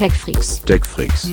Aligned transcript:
TechFreaks. 0.00 0.62
TechFreaks. 0.62 1.30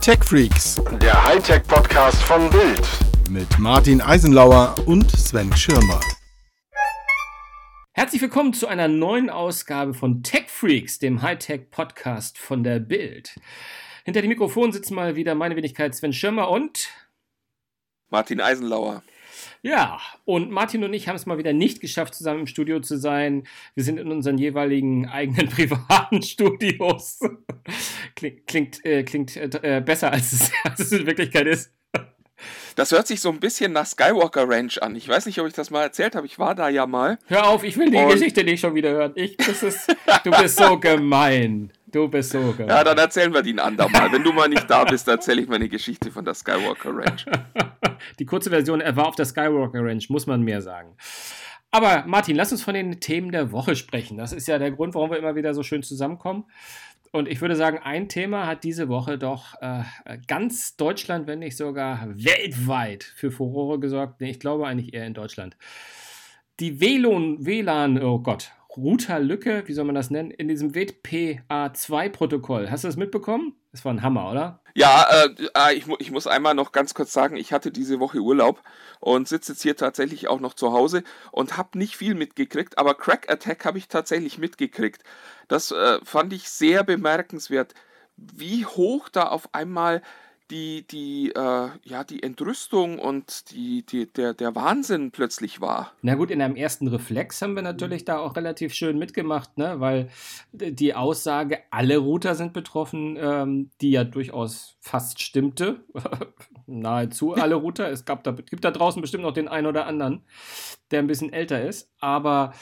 TechFreaks 0.00 0.80
Der 1.00 1.24
Hightech-Podcast 1.26 2.22
von 2.22 2.48
Bild. 2.48 2.88
mit 3.28 3.58
Martin 3.58 4.00
Eisenlauer 4.00 4.76
und 4.86 5.10
Sven 5.10 5.52
Schirmer. 5.56 5.98
Herzlich 7.90 8.22
willkommen 8.22 8.54
zu 8.54 8.68
einer 8.68 8.86
neuen 8.86 9.30
Ausgabe 9.30 9.94
von 9.94 10.22
TechFreaks, 10.22 11.00
dem 11.00 11.22
Hightech-Podcast 11.22 12.38
von 12.38 12.62
der 12.62 12.78
Bild. 12.78 13.34
Hinter 14.04 14.22
dem 14.22 14.28
Mikrofon 14.28 14.70
sitzen 14.70 14.94
mal 14.94 15.16
wieder 15.16 15.34
meine 15.34 15.56
Wenigkeit 15.56 15.92
Sven 15.96 16.12
Schirmer 16.12 16.50
und 16.50 16.88
Martin 18.10 18.40
Eisenlauer. 18.40 19.02
Ja, 19.62 20.00
und 20.24 20.50
Martin 20.50 20.82
und 20.84 20.92
ich 20.92 21.08
haben 21.08 21.16
es 21.16 21.24
mal 21.26 21.38
wieder 21.38 21.52
nicht 21.52 21.80
geschafft, 21.80 22.14
zusammen 22.14 22.40
im 22.40 22.46
Studio 22.46 22.80
zu 22.80 22.98
sein. 22.98 23.44
Wir 23.74 23.84
sind 23.84 23.98
in 23.98 24.10
unseren 24.10 24.36
jeweiligen 24.38 25.08
eigenen 25.08 25.48
privaten 25.50 26.22
Studios. 26.22 27.20
Klingt, 28.16 28.46
klingt, 28.46 28.84
äh, 28.84 29.04
klingt 29.04 29.36
äh, 29.36 29.82
besser, 29.84 30.12
als 30.12 30.32
es, 30.32 30.50
als 30.64 30.80
es 30.80 30.92
in 30.92 31.06
Wirklichkeit 31.06 31.46
ist. 31.46 31.72
Das 32.74 32.90
hört 32.90 33.06
sich 33.06 33.20
so 33.20 33.28
ein 33.28 33.38
bisschen 33.38 33.72
nach 33.72 33.86
Skywalker 33.86 34.48
Ranch 34.48 34.78
an. 34.82 34.96
Ich 34.96 35.06
weiß 35.06 35.26
nicht, 35.26 35.38
ob 35.40 35.46
ich 35.46 35.52
das 35.52 35.70
mal 35.70 35.82
erzählt 35.82 36.16
habe. 36.16 36.26
Ich 36.26 36.38
war 36.38 36.54
da 36.56 36.68
ja 36.68 36.86
mal. 36.86 37.18
Hör 37.26 37.46
auf, 37.46 37.62
ich 37.62 37.76
will 37.76 37.90
die 37.90 37.98
Und- 37.98 38.08
Geschichte 38.10 38.42
nicht 38.42 38.60
schon 38.60 38.74
wieder 38.74 38.90
hören. 38.90 39.12
Ich, 39.14 39.36
das 39.36 39.62
ist, 39.62 39.94
du 40.24 40.30
bist 40.32 40.56
so 40.58 40.76
gemein. 40.80 41.70
Du 41.92 42.08
bist 42.08 42.30
so 42.30 42.40
gemein. 42.52 42.68
Ja, 42.68 42.82
dann 42.82 42.96
erzählen 42.96 43.32
wir 43.34 43.42
die 43.42 43.52
ein 43.52 43.58
andermal. 43.58 44.10
Wenn 44.10 44.24
du 44.24 44.32
mal 44.32 44.48
nicht 44.48 44.68
da 44.68 44.84
bist, 44.84 45.06
erzähle 45.08 45.42
ich 45.42 45.48
meine 45.48 45.68
Geschichte 45.68 46.10
von 46.10 46.24
der 46.24 46.32
Skywalker 46.32 46.90
Ranch. 46.96 47.26
Die 48.18 48.24
kurze 48.24 48.50
Version, 48.50 48.80
er 48.80 48.96
war 48.96 49.06
auf 49.06 49.14
der 49.14 49.26
Skywalker 49.26 49.84
Ranch, 49.84 50.08
muss 50.08 50.26
man 50.26 50.42
mehr 50.42 50.62
sagen. 50.62 50.96
Aber 51.70 52.04
Martin, 52.06 52.34
lass 52.34 52.50
uns 52.50 52.62
von 52.62 52.74
den 52.74 52.98
Themen 53.00 53.30
der 53.30 53.52
Woche 53.52 53.76
sprechen. 53.76 54.16
Das 54.16 54.32
ist 54.32 54.48
ja 54.48 54.58
der 54.58 54.70
Grund, 54.70 54.94
warum 54.94 55.10
wir 55.10 55.18
immer 55.18 55.36
wieder 55.36 55.54
so 55.54 55.62
schön 55.62 55.82
zusammenkommen. 55.82 56.44
Und 57.12 57.28
ich 57.28 57.42
würde 57.42 57.56
sagen, 57.56 57.78
ein 57.78 58.08
Thema 58.08 58.46
hat 58.46 58.64
diese 58.64 58.88
Woche 58.88 59.18
doch 59.18 59.60
äh, 59.60 59.82
ganz 60.26 60.76
Deutschland, 60.76 61.26
wenn 61.26 61.40
nicht 61.40 61.58
sogar 61.58 62.08
weltweit 62.08 63.04
für 63.04 63.30
Furore 63.30 63.78
gesorgt. 63.78 64.20
Nee, 64.22 64.30
ich 64.30 64.40
glaube 64.40 64.66
eigentlich 64.66 64.94
eher 64.94 65.06
in 65.06 65.12
Deutschland. 65.12 65.58
Die 66.58 66.80
WLAN, 66.80 67.44
WLAN, 67.44 68.02
oh 68.02 68.18
Gott, 68.18 68.52
Routerlücke, 68.76 69.64
wie 69.66 69.72
soll 69.72 69.84
man 69.84 69.94
das 69.94 70.10
nennen, 70.10 70.30
in 70.30 70.48
diesem 70.48 70.72
WPA2-Protokoll. 70.72 72.70
Hast 72.70 72.84
du 72.84 72.88
das 72.88 72.96
mitbekommen? 72.96 73.54
Das 73.72 73.84
war 73.84 73.92
ein 73.92 74.02
Hammer, 74.02 74.30
oder? 74.30 74.60
Ja, 74.74 75.06
äh, 75.10 75.28
äh, 75.54 75.74
ich, 75.74 75.86
mu 75.86 75.96
ich 75.98 76.10
muss 76.10 76.26
einmal 76.26 76.54
noch 76.54 76.72
ganz 76.72 76.94
kurz 76.94 77.12
sagen, 77.12 77.36
ich 77.36 77.52
hatte 77.52 77.70
diese 77.70 78.00
Woche 78.00 78.18
Urlaub 78.18 78.62
und 79.00 79.28
sitze 79.28 79.52
jetzt 79.52 79.62
hier 79.62 79.76
tatsächlich 79.76 80.28
auch 80.28 80.40
noch 80.40 80.54
zu 80.54 80.72
Hause 80.72 81.04
und 81.30 81.56
habe 81.56 81.78
nicht 81.78 81.96
viel 81.96 82.14
mitgekriegt, 82.14 82.78
aber 82.78 82.94
Crack 82.94 83.30
Attack 83.30 83.64
habe 83.64 83.78
ich 83.78 83.88
tatsächlich 83.88 84.38
mitgekriegt. 84.38 85.02
Das 85.48 85.70
äh, 85.70 85.98
fand 86.04 86.32
ich 86.32 86.48
sehr 86.48 86.84
bemerkenswert, 86.84 87.74
wie 88.16 88.64
hoch 88.64 89.08
da 89.08 89.24
auf 89.24 89.54
einmal 89.54 90.02
die, 90.52 90.86
die, 90.86 91.30
äh, 91.30 91.68
ja, 91.82 92.04
die 92.04 92.22
Entrüstung 92.22 92.98
und 92.98 93.50
die, 93.50 93.84
die, 93.86 94.12
der, 94.12 94.34
der 94.34 94.54
Wahnsinn 94.54 95.10
plötzlich 95.10 95.62
war. 95.62 95.92
Na 96.02 96.14
gut, 96.14 96.30
in 96.30 96.42
einem 96.42 96.56
ersten 96.56 96.88
Reflex 96.88 97.40
haben 97.40 97.56
wir 97.56 97.62
natürlich 97.62 98.04
da 98.04 98.18
auch 98.18 98.36
relativ 98.36 98.74
schön 98.74 98.98
mitgemacht, 98.98 99.56
ne? 99.56 99.80
weil 99.80 100.10
die 100.52 100.94
Aussage, 100.94 101.60
alle 101.70 101.96
Router 101.96 102.34
sind 102.34 102.52
betroffen, 102.52 103.16
ähm, 103.18 103.70
die 103.80 103.92
ja 103.92 104.04
durchaus 104.04 104.76
fast 104.80 105.22
stimmte. 105.22 105.84
Nahezu 106.66 107.32
alle 107.32 107.54
Router. 107.54 107.90
Es 107.90 108.04
gab 108.04 108.22
da, 108.22 108.32
gibt 108.32 108.64
da 108.64 108.70
draußen 108.70 109.00
bestimmt 109.00 109.24
noch 109.24 109.32
den 109.32 109.48
einen 109.48 109.66
oder 109.66 109.86
anderen, 109.86 110.22
der 110.90 110.98
ein 110.98 111.06
bisschen 111.06 111.32
älter 111.32 111.62
ist. 111.62 111.90
Aber 111.98 112.52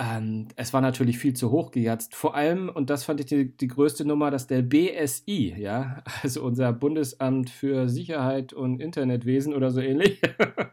ähm, 0.00 0.48
es 0.56 0.72
war 0.72 0.80
natürlich 0.80 1.18
viel 1.18 1.34
zu 1.34 1.50
hoch 1.50 1.72
gejatzt. 1.72 2.14
Vor 2.14 2.34
allem, 2.34 2.70
und 2.70 2.88
das 2.88 3.04
fand 3.04 3.20
ich 3.20 3.26
die, 3.26 3.54
die 3.54 3.68
größte 3.68 4.06
Nummer, 4.06 4.30
dass 4.30 4.46
der 4.46 4.62
BSI, 4.62 5.54
ja, 5.58 6.02
also 6.22 6.42
unser 6.42 6.72
Bundesamt 6.72 7.50
für 7.50 7.88
Sicherheit 7.88 8.54
und 8.54 8.80
Internetwesen 8.80 9.52
oder 9.52 9.70
so 9.70 9.80
ähnlich, 9.80 10.22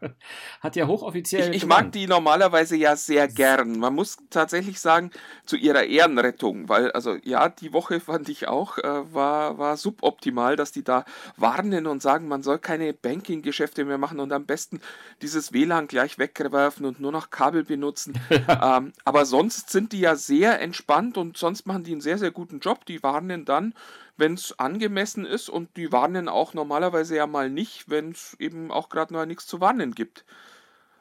hat 0.60 0.76
ja 0.76 0.86
hochoffiziell. 0.86 1.50
Ich, 1.50 1.58
ich 1.58 1.66
mag 1.66 1.92
die 1.92 2.06
normalerweise 2.06 2.76
ja 2.76 2.96
sehr 2.96 3.28
gern. 3.28 3.78
Man 3.78 3.94
muss 3.94 4.16
tatsächlich 4.30 4.80
sagen, 4.80 5.10
zu 5.44 5.56
ihrer 5.56 5.84
Ehrenrettung, 5.84 6.70
weil, 6.70 6.90
also 6.92 7.16
ja, 7.22 7.50
die 7.50 7.74
Woche 7.74 8.00
fand 8.08 8.30
ich 8.30 8.48
auch, 8.48 8.78
äh, 8.78 9.12
war, 9.12 9.58
war 9.58 9.76
suboptimal, 9.76 10.56
dass 10.56 10.72
die 10.72 10.84
da 10.84 11.04
warnen 11.36 11.86
und 11.86 12.00
sagen, 12.00 12.28
man 12.28 12.42
soll 12.42 12.58
keine 12.58 12.94
Banking-Geschäfte 12.94 13.84
mehr 13.84 13.98
machen 13.98 14.20
und 14.20 14.32
am 14.32 14.46
besten 14.46 14.80
dieses 15.20 15.52
WLAN 15.52 15.86
gleich 15.86 16.18
wegwerfen 16.18 16.86
und 16.86 16.98
nur 16.98 17.12
noch 17.12 17.28
Kabel 17.28 17.64
benutzen. 17.64 18.18
ähm, 18.30 18.92
aber 19.04 19.17
sonst 19.24 19.70
sind 19.70 19.92
die 19.92 20.00
ja 20.00 20.16
sehr 20.16 20.60
entspannt 20.60 21.16
und 21.16 21.36
sonst 21.36 21.66
machen 21.66 21.84
die 21.84 21.92
einen 21.92 22.00
sehr, 22.00 22.18
sehr 22.18 22.30
guten 22.30 22.60
Job. 22.60 22.84
Die 22.86 23.02
warnen 23.02 23.44
dann, 23.44 23.74
wenn 24.16 24.34
es 24.34 24.58
angemessen 24.58 25.24
ist 25.24 25.48
und 25.48 25.76
die 25.76 25.92
warnen 25.92 26.28
auch 26.28 26.54
normalerweise 26.54 27.16
ja 27.16 27.26
mal 27.26 27.50
nicht, 27.50 27.88
wenn 27.88 28.10
es 28.10 28.36
eben 28.38 28.70
auch 28.70 28.88
gerade 28.88 29.14
noch 29.14 29.24
nichts 29.26 29.46
zu 29.46 29.60
warnen 29.60 29.94
gibt. 29.94 30.24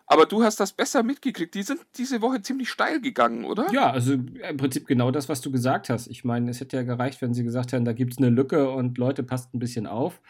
Aber 0.09 0.25
du 0.25 0.41
hast 0.41 0.61
das 0.61 0.71
besser 0.71 1.03
mitgekriegt. 1.03 1.53
Die 1.53 1.63
sind 1.63 1.81
diese 1.97 2.21
Woche 2.21 2.41
ziemlich 2.41 2.69
steil 2.69 3.01
gegangen, 3.01 3.43
oder? 3.43 3.69
Ja, 3.73 3.91
also 3.91 4.13
im 4.13 4.57
Prinzip 4.57 4.87
genau 4.87 5.11
das, 5.11 5.27
was 5.27 5.41
du 5.41 5.51
gesagt 5.51 5.89
hast. 5.89 6.07
Ich 6.07 6.23
meine, 6.23 6.49
es 6.49 6.61
hätte 6.61 6.77
ja 6.77 6.83
gereicht, 6.83 7.21
wenn 7.21 7.33
sie 7.33 7.43
gesagt 7.43 7.73
hätten, 7.73 7.83
da 7.83 7.91
gibt 7.91 8.13
es 8.13 8.17
eine 8.17 8.29
Lücke 8.29 8.69
und 8.69 8.97
Leute 8.97 9.23
passt 9.23 9.53
ein 9.53 9.59
bisschen 9.59 9.85
auf. 9.85 10.21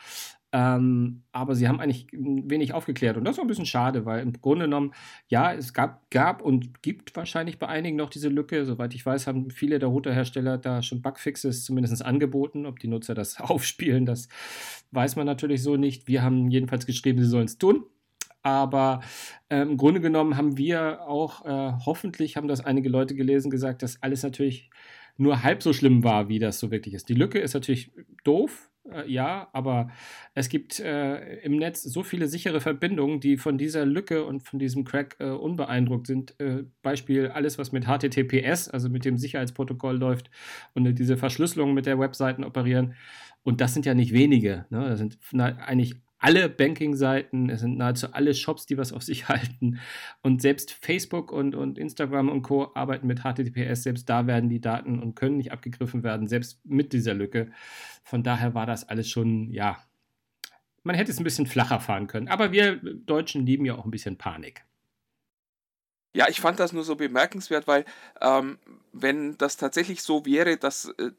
Ähm, 0.53 1.24
aber 1.34 1.56
sie 1.56 1.68
haben 1.68 1.81
eigentlich 1.81 2.08
wenig 2.13 2.74
aufgeklärt 2.74 3.18
und 3.18 3.25
das 3.25 3.38
war 3.38 3.44
ein 3.44 3.50
bisschen 3.50 3.66
schade, 3.66 4.06
weil 4.06 4.22
im 4.22 4.31
Grunde 4.31 4.66
genommen, 4.66 4.94
ja, 5.28 5.53
es 5.53 5.74
gab, 5.74 6.09
gab 6.09 6.41
und 6.41 6.81
gibt 6.81 7.13
wahrscheinlich 7.18 7.59
bei 7.59 7.68
einigen 7.68 7.97
noch 7.97 8.09
diese 8.09 8.30
Lücke. 8.30 8.66
Soweit 8.66 8.94
ich 8.94 9.06
weiß, 9.06 9.28
haben 9.28 9.52
viele 9.52 9.78
der 9.78 9.90
Routerhersteller 9.90 10.57
da 10.57 10.81
schon 10.81 11.02
Bugfixes 11.02 11.66
zumindest 11.66 12.03
angeboten. 12.03 12.66
Ob 12.66 12.80
die 12.80 12.88
Nutzer 12.88 13.13
das 13.13 13.41
aufspielen, 13.41 14.06
das 14.06 14.30
weiß 14.91 15.18
man 15.18 15.25
natürlich 15.25 15.62
so 15.62 15.75
nicht. 15.75 16.07
Wir 16.07 16.24
haben 16.24 16.50
jedenfalls 16.50 16.86
geschrieben, 16.86 17.19
sie 17.19 17.30
sollen 17.30 17.46
es 17.46 17.57
tun. 17.57 17.84
Aber 18.41 19.02
äh, 19.50 19.62
im 19.62 19.75
Grunde 19.75 20.00
genommen 20.00 20.38
haben 20.38 20.57
wir 20.57 21.02
auch, 21.02 21.46
äh, 21.46 21.74
hoffentlich 21.86 22.38
haben 22.38 22.47
das 22.47 22.63
einige 22.63 22.88
Leute 22.88 23.16
gelesen, 23.16 23.52
gesagt, 23.52 23.84
dass 23.84 24.02
alles 24.02 24.24
natürlich 24.24 24.69
nur 25.18 25.44
halb 25.44 25.63
so 25.63 25.74
schlimm 25.74 26.06
war, 26.06 26.30
wie 26.30 26.40
das 26.40 26.59
so 26.59 26.72
wirklich 26.72 26.94
ist. 26.94 27.09
Die 27.09 27.13
Lücke 27.13 27.40
ist 27.40 27.53
natürlich 27.53 27.91
doof, 28.24 28.69
äh, 28.92 29.09
ja, 29.09 29.50
aber 29.53 29.90
es 30.34 30.50
gibt 30.50 30.80
äh, 30.80 31.38
im 31.40 31.58
Netz 31.58 31.84
so 31.84 32.03
viele 32.03 32.28
sichere 32.28 32.62
Verbindungen, 32.62 33.20
die 33.20 33.38
von 33.38 33.58
dieser 33.58 33.86
Lücke 33.86 34.25
und 34.25 34.44
von 34.44 34.59
diesem 34.59 34.86
Crack 34.86 35.16
äh, 35.20 35.30
unbeeindruckt 35.30 36.08
sind. 36.08 36.40
Äh, 36.40 36.64
Beispiel 36.81 37.28
alles, 37.28 37.58
was 37.58 37.72
mit 37.72 37.86
HTTPS, 37.86 38.70
also 38.70 38.90
mit 38.90 39.06
dem 39.06 39.18
Sicherheitsprotokoll 39.18 39.98
läuft 39.98 40.30
und 40.74 40.86
diese 40.98 41.18
Verschlüsselung 41.18 41.74
mit 41.74 41.86
der 41.86 42.00
Webseiten 42.00 42.44
operieren. 42.44 42.96
Und 43.44 43.62
das 43.62 43.74
sind 43.74 43.86
ja 43.86 43.94
nicht 43.94 44.14
wenige. 44.14 44.66
Ne? 44.70 44.90
Das 44.90 45.00
sind 45.00 45.18
na, 45.31 45.46
eigentlich 45.58 45.96
alle 46.20 46.50
Banking-Seiten, 46.50 47.50
es 47.50 47.62
sind 47.62 47.78
nahezu 47.78 48.14
alle 48.14 48.34
Shops, 48.34 48.66
die 48.66 48.78
was 48.78 48.94
auf 48.94 49.04
sich 49.04 49.28
halten. 49.30 49.80
Und 50.22 50.42
selbst 50.42 50.72
Facebook 50.72 51.32
und, 51.32 51.56
und 51.56 51.78
Instagram 51.78 52.30
und 52.30 52.42
Co. 52.42 52.72
arbeiten 52.74 53.08
mit 53.08 53.22
HTTPS. 53.22 53.84
Selbst 53.84 54.10
da 54.10 54.28
werden 54.28 54.50
die 54.50 54.62
Daten 54.62 55.00
und 55.00 55.16
können 55.16 55.38
nicht 55.38 55.52
abgegriffen 55.52 56.04
werden, 56.04 56.28
selbst 56.28 56.66
mit 56.66 56.94
dieser 56.94 57.14
Lücke. 57.14 57.52
Von 58.04 58.24
daher 58.24 58.54
war 58.54 58.66
das 58.66 58.88
alles 58.88 59.10
schon, 59.10 59.52
ja, 59.52 59.78
man 60.84 60.96
hätte 60.96 61.12
es 61.12 61.20
ein 61.20 61.24
bisschen 61.24 61.48
flacher 61.48 61.80
fahren 61.80 62.08
können. 62.08 62.30
Aber 62.30 62.52
wir 62.52 62.78
Deutschen 62.78 63.46
lieben 63.46 63.66
ja 63.66 63.76
auch 63.76 63.86
ein 63.86 63.92
bisschen 63.92 64.18
Panik. 64.18 64.64
Ja, 66.14 66.28
ich 66.30 66.42
fand 66.42 66.60
das 66.60 66.74
nur 66.74 66.84
so 66.84 66.96
bemerkenswert, 66.96 67.68
weil 67.68 67.86
ähm, 68.22 68.58
wenn 68.92 69.38
das 69.38 69.58
tatsächlich 69.58 70.02
so 70.02 70.26
wäre, 70.26 70.58
dass 70.58 70.86
äh, 70.98 71.12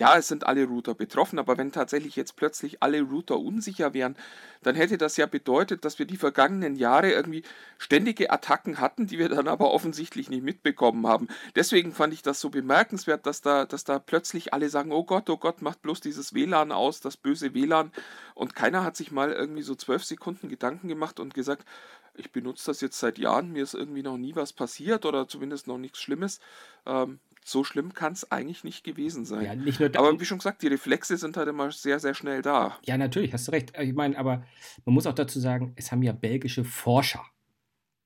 ja, 0.00 0.16
es 0.16 0.28
sind 0.28 0.46
alle 0.46 0.64
Router 0.64 0.94
betroffen, 0.94 1.38
aber 1.38 1.58
wenn 1.58 1.72
tatsächlich 1.72 2.16
jetzt 2.16 2.34
plötzlich 2.34 2.82
alle 2.82 3.02
Router 3.02 3.38
unsicher 3.38 3.92
wären, 3.92 4.16
dann 4.62 4.74
hätte 4.74 4.98
das 4.98 5.16
ja 5.18 5.26
bedeutet, 5.26 5.84
dass 5.84 5.98
wir 5.98 6.06
die 6.06 6.16
vergangenen 6.16 6.74
Jahre 6.74 7.12
irgendwie 7.12 7.42
ständige 7.78 8.30
Attacken 8.30 8.80
hatten, 8.80 9.06
die 9.06 9.18
wir 9.18 9.28
dann 9.28 9.46
aber 9.46 9.70
offensichtlich 9.70 10.30
nicht 10.30 10.42
mitbekommen 10.42 11.06
haben. 11.06 11.28
Deswegen 11.54 11.92
fand 11.92 12.14
ich 12.14 12.22
das 12.22 12.40
so 12.40 12.48
bemerkenswert, 12.48 13.26
dass 13.26 13.42
da, 13.42 13.66
dass 13.66 13.84
da 13.84 13.98
plötzlich 13.98 14.54
alle 14.54 14.70
sagen, 14.70 14.90
oh 14.90 15.04
Gott, 15.04 15.28
oh 15.28 15.36
Gott, 15.36 15.62
macht 15.62 15.82
bloß 15.82 16.00
dieses 16.00 16.34
WLAN 16.34 16.72
aus, 16.72 17.00
das 17.00 17.16
böse 17.18 17.54
WLAN. 17.54 17.92
Und 18.34 18.54
keiner 18.56 18.84
hat 18.84 18.96
sich 18.96 19.12
mal 19.12 19.32
irgendwie 19.32 19.62
so 19.62 19.74
zwölf 19.74 20.04
Sekunden 20.04 20.48
Gedanken 20.48 20.88
gemacht 20.88 21.20
und 21.20 21.34
gesagt, 21.34 21.66
ich 22.14 22.32
benutze 22.32 22.66
das 22.66 22.80
jetzt 22.80 22.98
seit 22.98 23.18
Jahren, 23.18 23.52
mir 23.52 23.62
ist 23.62 23.74
irgendwie 23.74 24.02
noch 24.02 24.16
nie 24.16 24.34
was 24.34 24.52
passiert 24.52 25.06
oder 25.06 25.28
zumindest 25.28 25.66
noch 25.66 25.78
nichts 25.78 26.00
Schlimmes. 26.00 26.40
Ähm, 26.86 27.20
so 27.50 27.64
schlimm 27.64 27.94
kann 27.94 28.12
es 28.12 28.30
eigentlich 28.30 28.64
nicht 28.64 28.84
gewesen 28.84 29.24
sein. 29.24 29.44
Ja, 29.44 29.54
nicht 29.54 29.80
nur 29.80 29.90
aber 29.96 30.18
wie 30.20 30.24
schon 30.24 30.38
gesagt, 30.38 30.62
die 30.62 30.68
Reflexe 30.68 31.16
sind 31.16 31.36
halt 31.36 31.48
immer 31.48 31.70
sehr, 31.72 31.98
sehr 31.98 32.14
schnell 32.14 32.42
da. 32.42 32.78
Ja, 32.86 32.96
natürlich, 32.96 33.32
hast 33.32 33.48
du 33.48 33.52
recht. 33.52 33.72
Ich 33.78 33.94
meine, 33.94 34.16
aber 34.18 34.44
man 34.84 34.94
muss 34.94 35.06
auch 35.06 35.14
dazu 35.14 35.40
sagen, 35.40 35.72
es 35.76 35.92
haben 35.92 36.02
ja 36.02 36.12
belgische 36.12 36.64
Forscher 36.64 37.24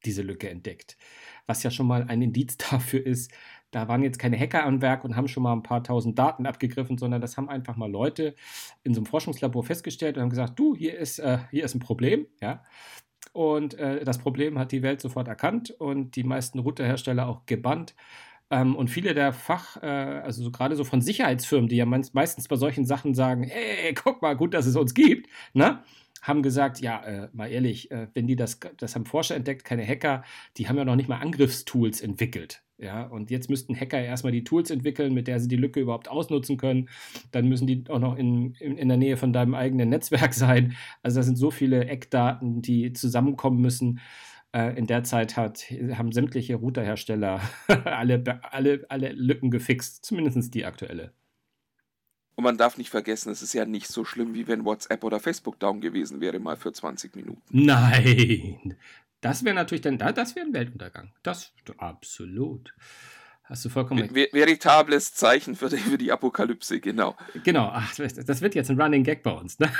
diese 0.04 0.22
Lücke 0.22 0.50
entdeckt. 0.50 0.96
Was 1.46 1.62
ja 1.62 1.70
schon 1.70 1.86
mal 1.86 2.04
ein 2.08 2.22
Indiz 2.22 2.56
dafür 2.70 3.04
ist, 3.04 3.32
da 3.70 3.88
waren 3.88 4.02
jetzt 4.02 4.18
keine 4.18 4.38
Hacker 4.38 4.64
am 4.64 4.82
Werk 4.82 5.04
und 5.04 5.16
haben 5.16 5.26
schon 5.26 5.42
mal 5.42 5.52
ein 5.52 5.64
paar 5.64 5.82
tausend 5.82 6.18
Daten 6.18 6.46
abgegriffen, 6.46 6.96
sondern 6.96 7.20
das 7.20 7.36
haben 7.36 7.48
einfach 7.48 7.76
mal 7.76 7.90
Leute 7.90 8.36
in 8.84 8.94
so 8.94 9.00
einem 9.00 9.06
Forschungslabor 9.06 9.64
festgestellt 9.64 10.16
und 10.16 10.22
haben 10.22 10.30
gesagt, 10.30 10.58
du, 10.58 10.76
hier 10.76 10.96
ist, 10.96 11.18
äh, 11.18 11.38
hier 11.50 11.64
ist 11.64 11.74
ein 11.74 11.80
Problem, 11.80 12.26
ja. 12.40 12.62
Und 13.32 13.74
äh, 13.74 14.04
das 14.04 14.18
Problem 14.18 14.58
hat 14.60 14.70
die 14.70 14.82
Welt 14.82 15.00
sofort 15.00 15.26
erkannt 15.26 15.70
und 15.72 16.14
die 16.14 16.22
meisten 16.22 16.60
Routerhersteller 16.60 17.26
auch 17.26 17.46
gebannt. 17.46 17.96
Ähm, 18.50 18.76
und 18.76 18.88
viele 18.88 19.14
der 19.14 19.32
Fach, 19.32 19.82
äh, 19.82 19.86
also 19.86 20.42
so, 20.42 20.50
gerade 20.50 20.76
so 20.76 20.84
von 20.84 21.00
Sicherheitsfirmen, 21.00 21.68
die 21.68 21.76
ja 21.76 21.86
meistens 21.86 22.48
bei 22.48 22.56
solchen 22.56 22.84
Sachen 22.84 23.14
sagen, 23.14 23.44
hey, 23.44 23.94
guck 23.94 24.22
mal, 24.22 24.36
gut, 24.36 24.54
dass 24.54 24.66
es 24.66 24.76
uns 24.76 24.94
gibt, 24.94 25.28
ne? 25.54 25.82
haben 26.24 26.42
gesagt, 26.42 26.80
ja, 26.80 27.04
äh, 27.04 27.28
mal 27.34 27.48
ehrlich, 27.48 27.90
äh, 27.90 28.08
wenn 28.14 28.26
die 28.26 28.34
das, 28.34 28.58
das 28.78 28.94
haben 28.94 29.04
Forscher 29.04 29.34
entdeckt, 29.36 29.62
keine 29.64 29.86
Hacker, 29.86 30.24
die 30.56 30.68
haben 30.68 30.78
ja 30.78 30.84
noch 30.84 30.96
nicht 30.96 31.08
mal 31.08 31.18
Angriffstools 31.18 32.00
entwickelt. 32.00 32.62
Ja, 32.78 33.04
und 33.04 33.30
jetzt 33.30 33.50
müssten 33.50 33.78
Hacker 33.78 34.00
erstmal 34.00 34.32
die 34.32 34.42
Tools 34.42 34.70
entwickeln, 34.70 35.14
mit 35.14 35.28
der 35.28 35.38
sie 35.38 35.48
die 35.48 35.56
Lücke 35.56 35.80
überhaupt 35.80 36.08
ausnutzen 36.08 36.56
können. 36.56 36.88
Dann 37.30 37.48
müssen 37.48 37.66
die 37.66 37.84
auch 37.88 38.00
noch 38.00 38.16
in, 38.16 38.54
in, 38.54 38.76
in 38.78 38.88
der 38.88 38.96
Nähe 38.96 39.16
von 39.16 39.32
deinem 39.32 39.54
eigenen 39.54 39.90
Netzwerk 39.90 40.34
sein. 40.34 40.74
Also, 41.02 41.20
das 41.20 41.26
sind 41.26 41.36
so 41.36 41.50
viele 41.50 41.86
Eckdaten, 41.86 42.62
die 42.62 42.92
zusammenkommen 42.92 43.60
müssen. 43.60 44.00
Äh, 44.54 44.78
in 44.78 44.86
der 44.86 45.02
Zeit 45.02 45.36
hat, 45.36 45.64
haben 45.94 46.12
sämtliche 46.12 46.54
Routerhersteller 46.54 47.40
alle, 47.84 48.40
alle, 48.52 48.86
alle 48.88 49.12
Lücken 49.12 49.50
gefixt, 49.50 50.04
zumindest 50.04 50.54
die 50.54 50.64
aktuelle. 50.64 51.12
Und 52.36 52.44
man 52.44 52.56
darf 52.56 52.78
nicht 52.78 52.90
vergessen, 52.90 53.32
es 53.32 53.42
ist 53.42 53.52
ja 53.52 53.64
nicht 53.64 53.88
so 53.88 54.04
schlimm, 54.04 54.34
wie 54.34 54.46
wenn 54.46 54.64
WhatsApp 54.64 55.02
oder 55.02 55.18
Facebook 55.18 55.58
down 55.58 55.80
gewesen 55.80 56.20
wäre, 56.20 56.38
mal 56.38 56.56
für 56.56 56.72
20 56.72 57.16
Minuten. 57.16 57.42
Nein, 57.50 58.76
das 59.20 59.44
wäre 59.44 59.56
natürlich 59.56 59.82
dann, 59.82 59.98
das 59.98 60.36
wäre 60.36 60.46
ein 60.46 60.54
Weltuntergang. 60.54 61.12
Das 61.24 61.52
absolut. 61.78 62.74
Hast 63.42 63.64
du 63.64 63.68
vollkommen 63.68 64.00
recht. 64.00 64.14
Ver 64.14 64.28
veritables 64.32 65.14
Zeichen 65.14 65.54
für 65.54 65.68
die, 65.68 65.76
für 65.76 65.98
die, 65.98 66.10
Apokalypse, 66.12 66.80
genau. 66.80 67.16
Genau, 67.42 67.70
ach, 67.72 67.94
das 67.96 68.40
wird 68.40 68.54
jetzt 68.54 68.70
ein 68.70 68.80
Running 68.80 69.04
Gag 69.04 69.22
bei 69.22 69.32
uns, 69.32 69.58
ne? 69.58 69.70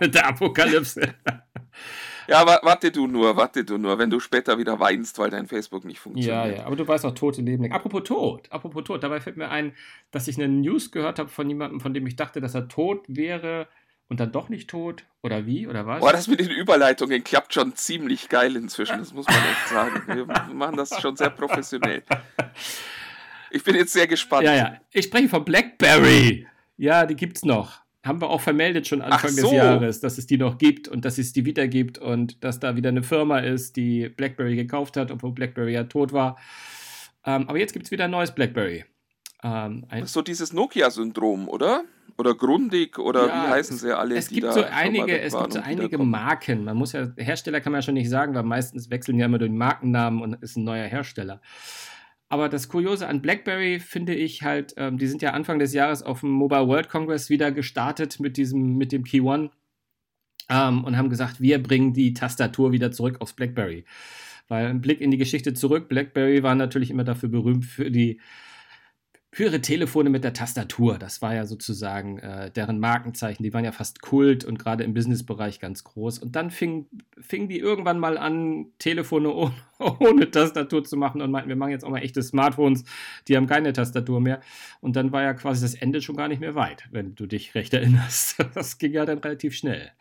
Mit 0.00 0.14
der 0.14 0.26
Apokalypse. 0.26 1.14
Ja, 2.28 2.46
warte 2.46 2.90
du 2.90 3.06
nur, 3.06 3.36
warte 3.36 3.64
du 3.64 3.78
nur, 3.78 3.98
wenn 3.98 4.10
du 4.10 4.20
später 4.20 4.58
wieder 4.58 4.78
weinst, 4.80 5.18
weil 5.18 5.30
dein 5.30 5.46
Facebook 5.46 5.84
nicht 5.84 6.00
funktioniert. 6.00 6.46
Ja, 6.46 6.46
ja, 6.46 6.66
aber 6.66 6.76
du 6.76 6.86
weißt 6.86 7.04
auch, 7.04 7.14
Tote 7.14 7.42
leben. 7.42 7.70
Apropos 7.72 8.04
Tod, 8.04 8.50
apropos 8.50 8.84
Tod, 8.84 9.02
dabei 9.02 9.20
fällt 9.20 9.36
mir 9.36 9.50
ein, 9.50 9.74
dass 10.10 10.28
ich 10.28 10.36
eine 10.36 10.48
News 10.48 10.90
gehört 10.90 11.18
habe 11.18 11.28
von 11.28 11.48
jemandem, 11.48 11.80
von 11.80 11.94
dem 11.94 12.06
ich 12.06 12.16
dachte, 12.16 12.40
dass 12.40 12.54
er 12.54 12.68
tot 12.68 13.04
wäre 13.08 13.68
und 14.08 14.20
dann 14.20 14.32
doch 14.32 14.48
nicht 14.48 14.70
tot? 14.70 15.04
Oder 15.22 15.46
wie? 15.46 15.66
Oder 15.66 15.86
was? 15.86 16.00
Boah, 16.00 16.12
das 16.12 16.28
mit 16.28 16.40
den 16.40 16.50
Überleitungen 16.50 17.24
klappt 17.24 17.54
schon 17.54 17.74
ziemlich 17.74 18.28
geil 18.28 18.54
inzwischen, 18.56 18.98
das 18.98 19.12
muss 19.12 19.26
man 19.26 19.36
echt 19.36 19.68
sagen. 19.68 20.02
Wir 20.06 20.26
machen 20.54 20.76
das 20.76 21.00
schon 21.00 21.16
sehr 21.16 21.30
professionell. 21.30 22.02
Ich 23.50 23.64
bin 23.64 23.74
jetzt 23.74 23.92
sehr 23.92 24.06
gespannt. 24.06 24.44
Ja, 24.44 24.54
ja. 24.54 24.80
Ich 24.92 25.06
spreche 25.06 25.28
von 25.28 25.44
Blackberry. 25.44 26.46
Ja, 26.76 27.06
die 27.06 27.16
gibt's 27.16 27.44
noch. 27.44 27.80
Haben 28.06 28.20
wir 28.20 28.30
auch 28.30 28.40
vermeldet 28.40 28.86
schon 28.86 29.02
Anfang 29.02 29.30
so. 29.30 29.42
des 29.42 29.52
Jahres, 29.52 30.00
dass 30.00 30.18
es 30.18 30.26
die 30.26 30.38
noch 30.38 30.58
gibt 30.58 30.88
und 30.88 31.04
dass 31.04 31.18
es 31.18 31.32
die 31.32 31.44
wieder 31.44 31.66
gibt 31.68 31.98
und 31.98 32.42
dass 32.44 32.60
da 32.60 32.76
wieder 32.76 32.90
eine 32.90 33.02
Firma 33.02 33.40
ist, 33.40 33.76
die 33.76 34.08
Blackberry 34.08 34.56
gekauft 34.56 34.96
hat, 34.96 35.10
obwohl 35.10 35.32
Blackberry 35.32 35.72
ja 35.72 35.84
tot 35.84 36.12
war. 36.12 36.38
Ähm, 37.24 37.48
aber 37.48 37.58
jetzt 37.58 37.72
gibt 37.72 37.86
es 37.86 37.90
wieder 37.90 38.04
ein 38.04 38.10
neues 38.10 38.32
Blackberry. 38.32 38.84
Ähm, 39.42 39.86
so 40.04 40.22
dieses 40.22 40.52
Nokia-Syndrom, 40.52 41.48
oder? 41.48 41.84
oder 42.18 42.34
Grundig 42.34 42.98
oder 42.98 43.28
ja, 43.28 43.44
wie 43.44 43.50
heißen 43.50 43.76
sie 43.76 43.96
alle? 43.96 44.16
Es 44.16 44.28
gibt 44.28 44.52
so 44.52 44.62
einige, 44.62 45.20
es 45.20 45.36
gibt 45.36 45.52
so 45.52 45.60
einige 45.60 45.98
Marken. 45.98 46.64
Man 46.64 46.76
muss 46.76 46.92
ja, 46.92 47.08
Hersteller 47.16 47.60
kann 47.60 47.72
man 47.72 47.80
ja 47.80 47.82
schon 47.82 47.94
nicht 47.94 48.10
sagen, 48.10 48.34
weil 48.34 48.42
meistens 48.42 48.90
wechseln 48.90 49.18
ja 49.18 49.26
immer 49.26 49.38
den 49.38 49.56
Markennamen 49.56 50.22
und 50.22 50.42
ist 50.42 50.56
ein 50.56 50.64
neuer 50.64 50.86
Hersteller. 50.86 51.40
Aber 52.28 52.48
das 52.48 52.68
Kuriose 52.68 53.06
an 53.06 53.22
BlackBerry 53.22 53.78
finde 53.78 54.14
ich 54.14 54.42
halt, 54.42 54.74
ähm, 54.76 54.98
die 54.98 55.06
sind 55.06 55.22
ja 55.22 55.30
Anfang 55.30 55.58
des 55.58 55.72
Jahres 55.72 56.02
auf 56.02 56.20
dem 56.20 56.30
Mobile 56.30 56.66
World 56.66 56.88
Congress 56.88 57.30
wieder 57.30 57.52
gestartet 57.52 58.18
mit 58.18 58.36
diesem, 58.36 58.76
mit 58.76 58.90
dem 58.90 59.04
Key 59.04 59.20
One 59.20 59.50
ähm, 60.48 60.84
und 60.84 60.96
haben 60.96 61.08
gesagt, 61.08 61.40
wir 61.40 61.62
bringen 61.62 61.92
die 61.92 62.14
Tastatur 62.14 62.72
wieder 62.72 62.90
zurück 62.90 63.20
aufs 63.20 63.34
BlackBerry. 63.34 63.84
Weil 64.48 64.66
ein 64.66 64.80
Blick 64.80 65.00
in 65.00 65.10
die 65.10 65.18
Geschichte 65.18 65.54
zurück, 65.54 65.88
BlackBerry 65.88 66.42
war 66.42 66.54
natürlich 66.54 66.90
immer 66.90 67.04
dafür 67.04 67.28
berühmt 67.28 67.64
für 67.64 67.90
die 67.90 68.20
ihre 69.44 69.60
Telefone 69.60 70.10
mit 70.10 70.24
der 70.24 70.32
Tastatur. 70.32 70.98
Das 70.98 71.20
war 71.20 71.34
ja 71.34 71.46
sozusagen 71.46 72.18
äh, 72.18 72.50
deren 72.50 72.78
Markenzeichen. 72.78 73.42
Die 73.42 73.52
waren 73.52 73.64
ja 73.64 73.72
fast 73.72 74.00
Kult 74.00 74.44
und 74.44 74.58
gerade 74.58 74.84
im 74.84 74.94
Businessbereich 74.94 75.60
ganz 75.60 75.84
groß. 75.84 76.18
Und 76.18 76.36
dann 76.36 76.50
fingen 76.50 76.86
fing 77.20 77.48
die 77.48 77.58
irgendwann 77.58 77.98
mal 77.98 78.18
an, 78.18 78.66
Telefone 78.78 79.30
ohne, 79.34 79.54
ohne, 79.78 80.30
Tastatur 80.30 80.84
zu 80.84 80.96
machen 80.96 81.20
und 81.20 81.30
meinten, 81.30 81.48
wir 81.48 81.56
machen 81.56 81.70
jetzt 81.70 81.84
auch 81.84 81.90
mal 81.90 82.02
echte 82.02 82.22
Smartphones, 82.22 82.84
die 83.28 83.36
haben 83.36 83.46
keine 83.46 83.72
Tastatur 83.72 84.20
mehr. 84.20 84.40
Und 84.80 84.96
dann 84.96 85.12
war 85.12 85.22
ja 85.22 85.34
quasi 85.34 85.62
das 85.62 85.74
Ende 85.74 86.00
schon 86.00 86.16
gar 86.16 86.28
nicht 86.28 86.40
mehr 86.40 86.54
weit, 86.54 86.84
wenn 86.90 87.14
du 87.14 87.26
dich 87.26 87.54
recht 87.54 87.74
erinnerst. 87.74 88.36
Das 88.54 88.78
ging 88.78 88.92
ja 88.92 89.04
dann 89.04 89.18
relativ 89.18 89.54
schnell. 89.54 89.92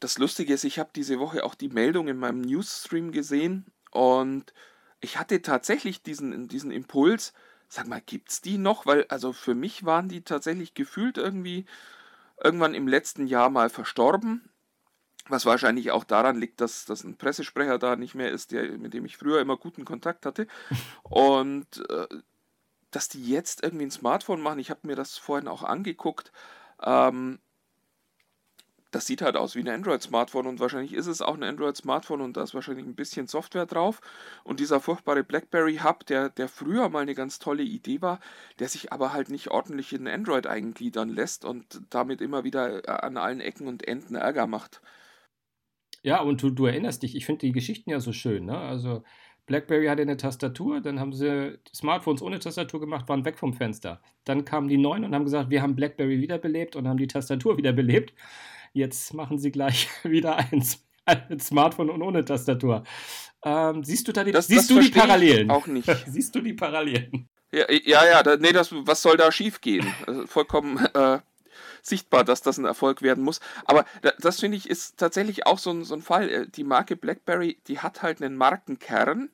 Das 0.00 0.18
Lustige 0.18 0.52
ist, 0.52 0.64
ich 0.64 0.78
habe 0.78 0.90
diese 0.94 1.18
Woche 1.18 1.44
auch 1.44 1.54
die 1.54 1.68
Meldung 1.68 2.08
in 2.08 2.18
meinem 2.18 2.42
Newsstream 2.42 3.10
gesehen 3.10 3.64
und 3.90 4.52
ich 5.00 5.18
hatte 5.18 5.40
tatsächlich 5.42 6.02
diesen, 6.02 6.48
diesen 6.48 6.70
Impuls, 6.70 7.32
Sag 7.68 7.86
mal, 7.86 8.00
gibt's 8.00 8.40
die 8.40 8.58
noch? 8.58 8.86
Weil, 8.86 9.04
also 9.08 9.32
für 9.32 9.54
mich 9.54 9.84
waren 9.84 10.08
die 10.08 10.22
tatsächlich 10.22 10.74
gefühlt 10.74 11.18
irgendwie 11.18 11.66
irgendwann 12.42 12.74
im 12.74 12.88
letzten 12.88 13.26
Jahr 13.26 13.50
mal 13.50 13.70
verstorben. 13.70 14.50
Was 15.28 15.44
wahrscheinlich 15.44 15.90
auch 15.90 16.04
daran 16.04 16.38
liegt, 16.38 16.60
dass, 16.62 16.86
dass 16.86 17.04
ein 17.04 17.18
Pressesprecher 17.18 17.78
da 17.78 17.96
nicht 17.96 18.14
mehr 18.14 18.30
ist, 18.30 18.52
der, 18.52 18.78
mit 18.78 18.94
dem 18.94 19.04
ich 19.04 19.18
früher 19.18 19.40
immer 19.40 19.58
guten 19.58 19.84
Kontakt 19.84 20.24
hatte. 20.24 20.46
Und 21.02 21.84
äh, 21.90 22.06
dass 22.90 23.08
die 23.08 23.28
jetzt 23.28 23.62
irgendwie 23.62 23.86
ein 23.86 23.90
Smartphone 23.90 24.40
machen, 24.40 24.58
ich 24.58 24.70
habe 24.70 24.86
mir 24.86 24.96
das 24.96 25.18
vorhin 25.18 25.48
auch 25.48 25.62
angeguckt. 25.62 26.32
Ähm, 26.82 27.38
das 28.90 29.06
sieht 29.06 29.22
halt 29.22 29.36
aus 29.36 29.54
wie 29.54 29.60
ein 29.60 29.68
Android-Smartphone 29.68 30.46
und 30.46 30.60
wahrscheinlich 30.60 30.94
ist 30.94 31.06
es 31.06 31.20
auch 31.20 31.34
ein 31.34 31.42
Android-Smartphone 31.42 32.20
und 32.22 32.36
da 32.36 32.42
ist 32.42 32.54
wahrscheinlich 32.54 32.86
ein 32.86 32.94
bisschen 32.94 33.26
Software 33.26 33.66
drauf. 33.66 34.00
Und 34.44 34.60
dieser 34.60 34.80
furchtbare 34.80 35.24
BlackBerry 35.24 35.78
Hub, 35.84 36.06
der, 36.06 36.30
der 36.30 36.48
früher 36.48 36.88
mal 36.88 37.00
eine 37.00 37.14
ganz 37.14 37.38
tolle 37.38 37.62
Idee 37.62 38.00
war, 38.00 38.20
der 38.58 38.68
sich 38.68 38.92
aber 38.92 39.12
halt 39.12 39.28
nicht 39.28 39.48
ordentlich 39.50 39.92
in 39.92 40.08
Android 40.08 40.46
eingliedern 40.46 41.10
lässt 41.10 41.44
und 41.44 41.82
damit 41.90 42.20
immer 42.20 42.44
wieder 42.44 42.84
äh, 42.88 42.90
an 42.90 43.16
allen 43.16 43.40
Ecken 43.40 43.68
und 43.68 43.86
Enden 43.86 44.14
Ärger 44.14 44.46
macht. 44.46 44.80
Ja, 46.02 46.20
und 46.22 46.42
du, 46.42 46.50
du 46.50 46.66
erinnerst 46.66 47.02
dich, 47.02 47.16
ich 47.16 47.26
finde 47.26 47.40
die 47.40 47.52
Geschichten 47.52 47.90
ja 47.90 48.00
so 48.00 48.12
schön, 48.12 48.46
ne? 48.46 48.56
Also 48.56 49.02
BlackBerry 49.46 49.86
hatte 49.86 50.02
eine 50.02 50.16
Tastatur, 50.16 50.80
dann 50.80 51.00
haben 51.00 51.12
sie 51.12 51.58
Smartphones 51.74 52.22
ohne 52.22 52.38
Tastatur 52.38 52.80
gemacht, 52.80 53.08
waren 53.08 53.24
weg 53.24 53.38
vom 53.38 53.54
Fenster. 53.54 54.00
Dann 54.24 54.44
kamen 54.44 54.68
die 54.68 54.76
neuen 54.76 55.04
und 55.04 55.14
haben 55.14 55.24
gesagt, 55.24 55.50
wir 55.50 55.62
haben 55.62 55.74
BlackBerry 55.74 56.20
wiederbelebt 56.20 56.76
und 56.76 56.86
haben 56.86 56.98
die 56.98 57.06
Tastatur 57.06 57.56
wiederbelebt. 57.56 58.12
Jetzt 58.72 59.14
machen 59.14 59.38
sie 59.38 59.50
gleich 59.50 59.88
wieder 60.04 60.36
eins 60.36 60.84
mit 61.28 61.42
Smartphone 61.42 61.90
und 61.90 62.02
ohne 62.02 62.24
Tastatur. 62.24 62.84
Ähm, 63.44 63.84
siehst 63.84 64.08
du 64.08 64.12
da 64.12 64.24
die, 64.24 64.32
das, 64.32 64.46
siehst 64.46 64.70
das 64.70 64.76
du 64.76 64.82
die 64.82 64.90
Parallelen? 64.90 65.50
Auch 65.50 65.66
nicht. 65.66 65.88
siehst 66.06 66.34
du 66.34 66.40
die 66.40 66.54
Parallelen? 66.54 67.28
Ja, 67.50 67.70
ja, 67.70 68.04
ja 68.04 68.22
da, 68.22 68.36
nee, 68.36 68.52
das, 68.52 68.70
was 68.72 69.00
soll 69.02 69.16
da 69.16 69.32
schiefgehen? 69.32 69.86
Also 70.06 70.26
vollkommen 70.26 70.84
äh, 70.94 71.20
sichtbar, 71.82 72.24
dass 72.24 72.42
das 72.42 72.58
ein 72.58 72.64
Erfolg 72.64 73.02
werden 73.02 73.24
muss. 73.24 73.40
Aber 73.64 73.84
da, 74.02 74.12
das 74.18 74.40
finde 74.40 74.56
ich 74.56 74.68
ist 74.68 74.98
tatsächlich 74.98 75.46
auch 75.46 75.58
so 75.58 75.70
ein, 75.70 75.84
so 75.84 75.94
ein 75.94 76.02
Fall. 76.02 76.28
Äh, 76.28 76.48
die 76.48 76.64
Marke 76.64 76.96
BlackBerry, 76.96 77.58
die 77.68 77.78
hat 77.78 78.02
halt 78.02 78.22
einen 78.22 78.36
Markenkern. 78.36 79.30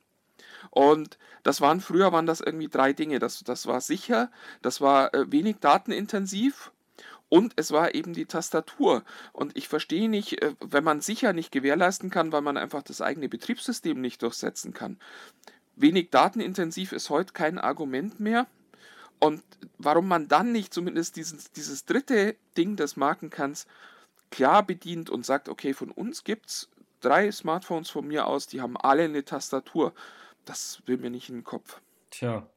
Und 0.71 1.17
das 1.43 1.61
waren 1.61 1.79
früher 1.81 2.11
waren 2.11 2.25
das 2.25 2.41
irgendwie 2.41 2.67
drei 2.67 2.93
Dinge. 2.93 3.19
Das, 3.19 3.43
das 3.43 3.67
war 3.67 3.81
sicher, 3.81 4.31
das 4.61 4.81
war 4.81 5.13
äh, 5.13 5.31
wenig 5.31 5.57
datenintensiv 5.59 6.71
und 7.29 7.53
es 7.55 7.71
war 7.71 7.95
eben 7.95 8.13
die 8.13 8.25
Tastatur. 8.25 9.03
Und 9.33 9.57
ich 9.57 9.67
verstehe 9.67 10.09
nicht, 10.09 10.41
äh, 10.41 10.53
wenn 10.59 10.83
man 10.83 11.01
sicher 11.01 11.33
nicht 11.33 11.51
gewährleisten 11.51 12.09
kann, 12.09 12.31
weil 12.31 12.41
man 12.41 12.57
einfach 12.57 12.83
das 12.83 13.01
eigene 13.01 13.29
Betriebssystem 13.29 13.99
nicht 13.99 14.21
durchsetzen 14.21 14.73
kann. 14.73 14.97
Wenig 15.75 16.09
datenintensiv 16.11 16.91
ist 16.91 17.09
heute 17.09 17.33
kein 17.33 17.57
Argument 17.57 18.19
mehr. 18.19 18.47
Und 19.19 19.43
warum 19.77 20.07
man 20.07 20.27
dann 20.27 20.51
nicht 20.51 20.73
zumindest 20.73 21.15
dieses, 21.15 21.51
dieses 21.51 21.85
dritte 21.85 22.35
Ding 22.57 22.75
des 22.75 22.95
Markenkerns 22.95 23.65
klar 24.29 24.63
bedient 24.63 25.09
und 25.09 25.25
sagt, 25.25 25.49
okay, 25.49 25.73
von 25.73 25.91
uns 25.91 26.23
gibt 26.23 26.47
es 26.47 26.69
drei 27.01 27.31
Smartphones 27.31 27.89
von 27.89 28.07
mir 28.07 28.27
aus, 28.27 28.47
die 28.47 28.61
haben 28.61 28.77
alle 28.77 29.03
eine 29.03 29.23
Tastatur. 29.23 29.93
Das 30.43 30.81
will 30.85 30.97
mir 30.97 31.09
nicht 31.09 31.29
in 31.29 31.35
den 31.35 31.43
Kopf. 31.43 31.79
Tja, 32.11 32.47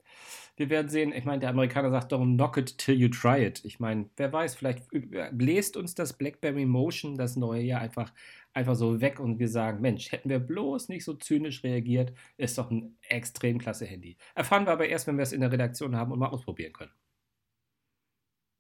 wir 0.58 0.70
werden 0.70 0.88
sehen. 0.88 1.12
Ich 1.12 1.24
meine, 1.24 1.40
der 1.40 1.50
Amerikaner 1.50 1.90
sagt 1.90 2.12
darum, 2.12 2.34
knock 2.34 2.56
it 2.56 2.78
till 2.78 2.94
you 2.94 3.08
try 3.08 3.44
it. 3.44 3.64
Ich 3.64 3.80
meine, 3.80 4.10
wer 4.16 4.32
weiß, 4.32 4.56
vielleicht 4.56 4.84
bläst 5.32 5.76
uns 5.76 5.94
das 5.94 6.12
BlackBerry 6.12 6.66
Motion, 6.66 7.16
das 7.16 7.36
neue 7.36 7.62
Jahr, 7.62 7.80
einfach, 7.80 8.12
einfach 8.52 8.74
so 8.74 9.00
weg 9.00 9.20
und 9.20 9.38
wir 9.38 9.48
sagen, 9.48 9.80
Mensch, 9.80 10.12
hätten 10.12 10.28
wir 10.28 10.38
bloß 10.38 10.88
nicht 10.88 11.04
so 11.04 11.14
zynisch 11.14 11.62
reagiert, 11.62 12.12
ist 12.36 12.58
doch 12.58 12.70
ein 12.70 12.96
extrem 13.08 13.58
klasse 13.58 13.86
Handy. 13.86 14.16
Erfahren 14.34 14.66
wir 14.66 14.72
aber 14.72 14.88
erst, 14.88 15.06
wenn 15.06 15.16
wir 15.16 15.22
es 15.22 15.32
in 15.32 15.40
der 15.40 15.52
Redaktion 15.52 15.96
haben 15.96 16.12
und 16.12 16.18
mal 16.18 16.28
ausprobieren 16.28 16.72
können. 16.72 16.92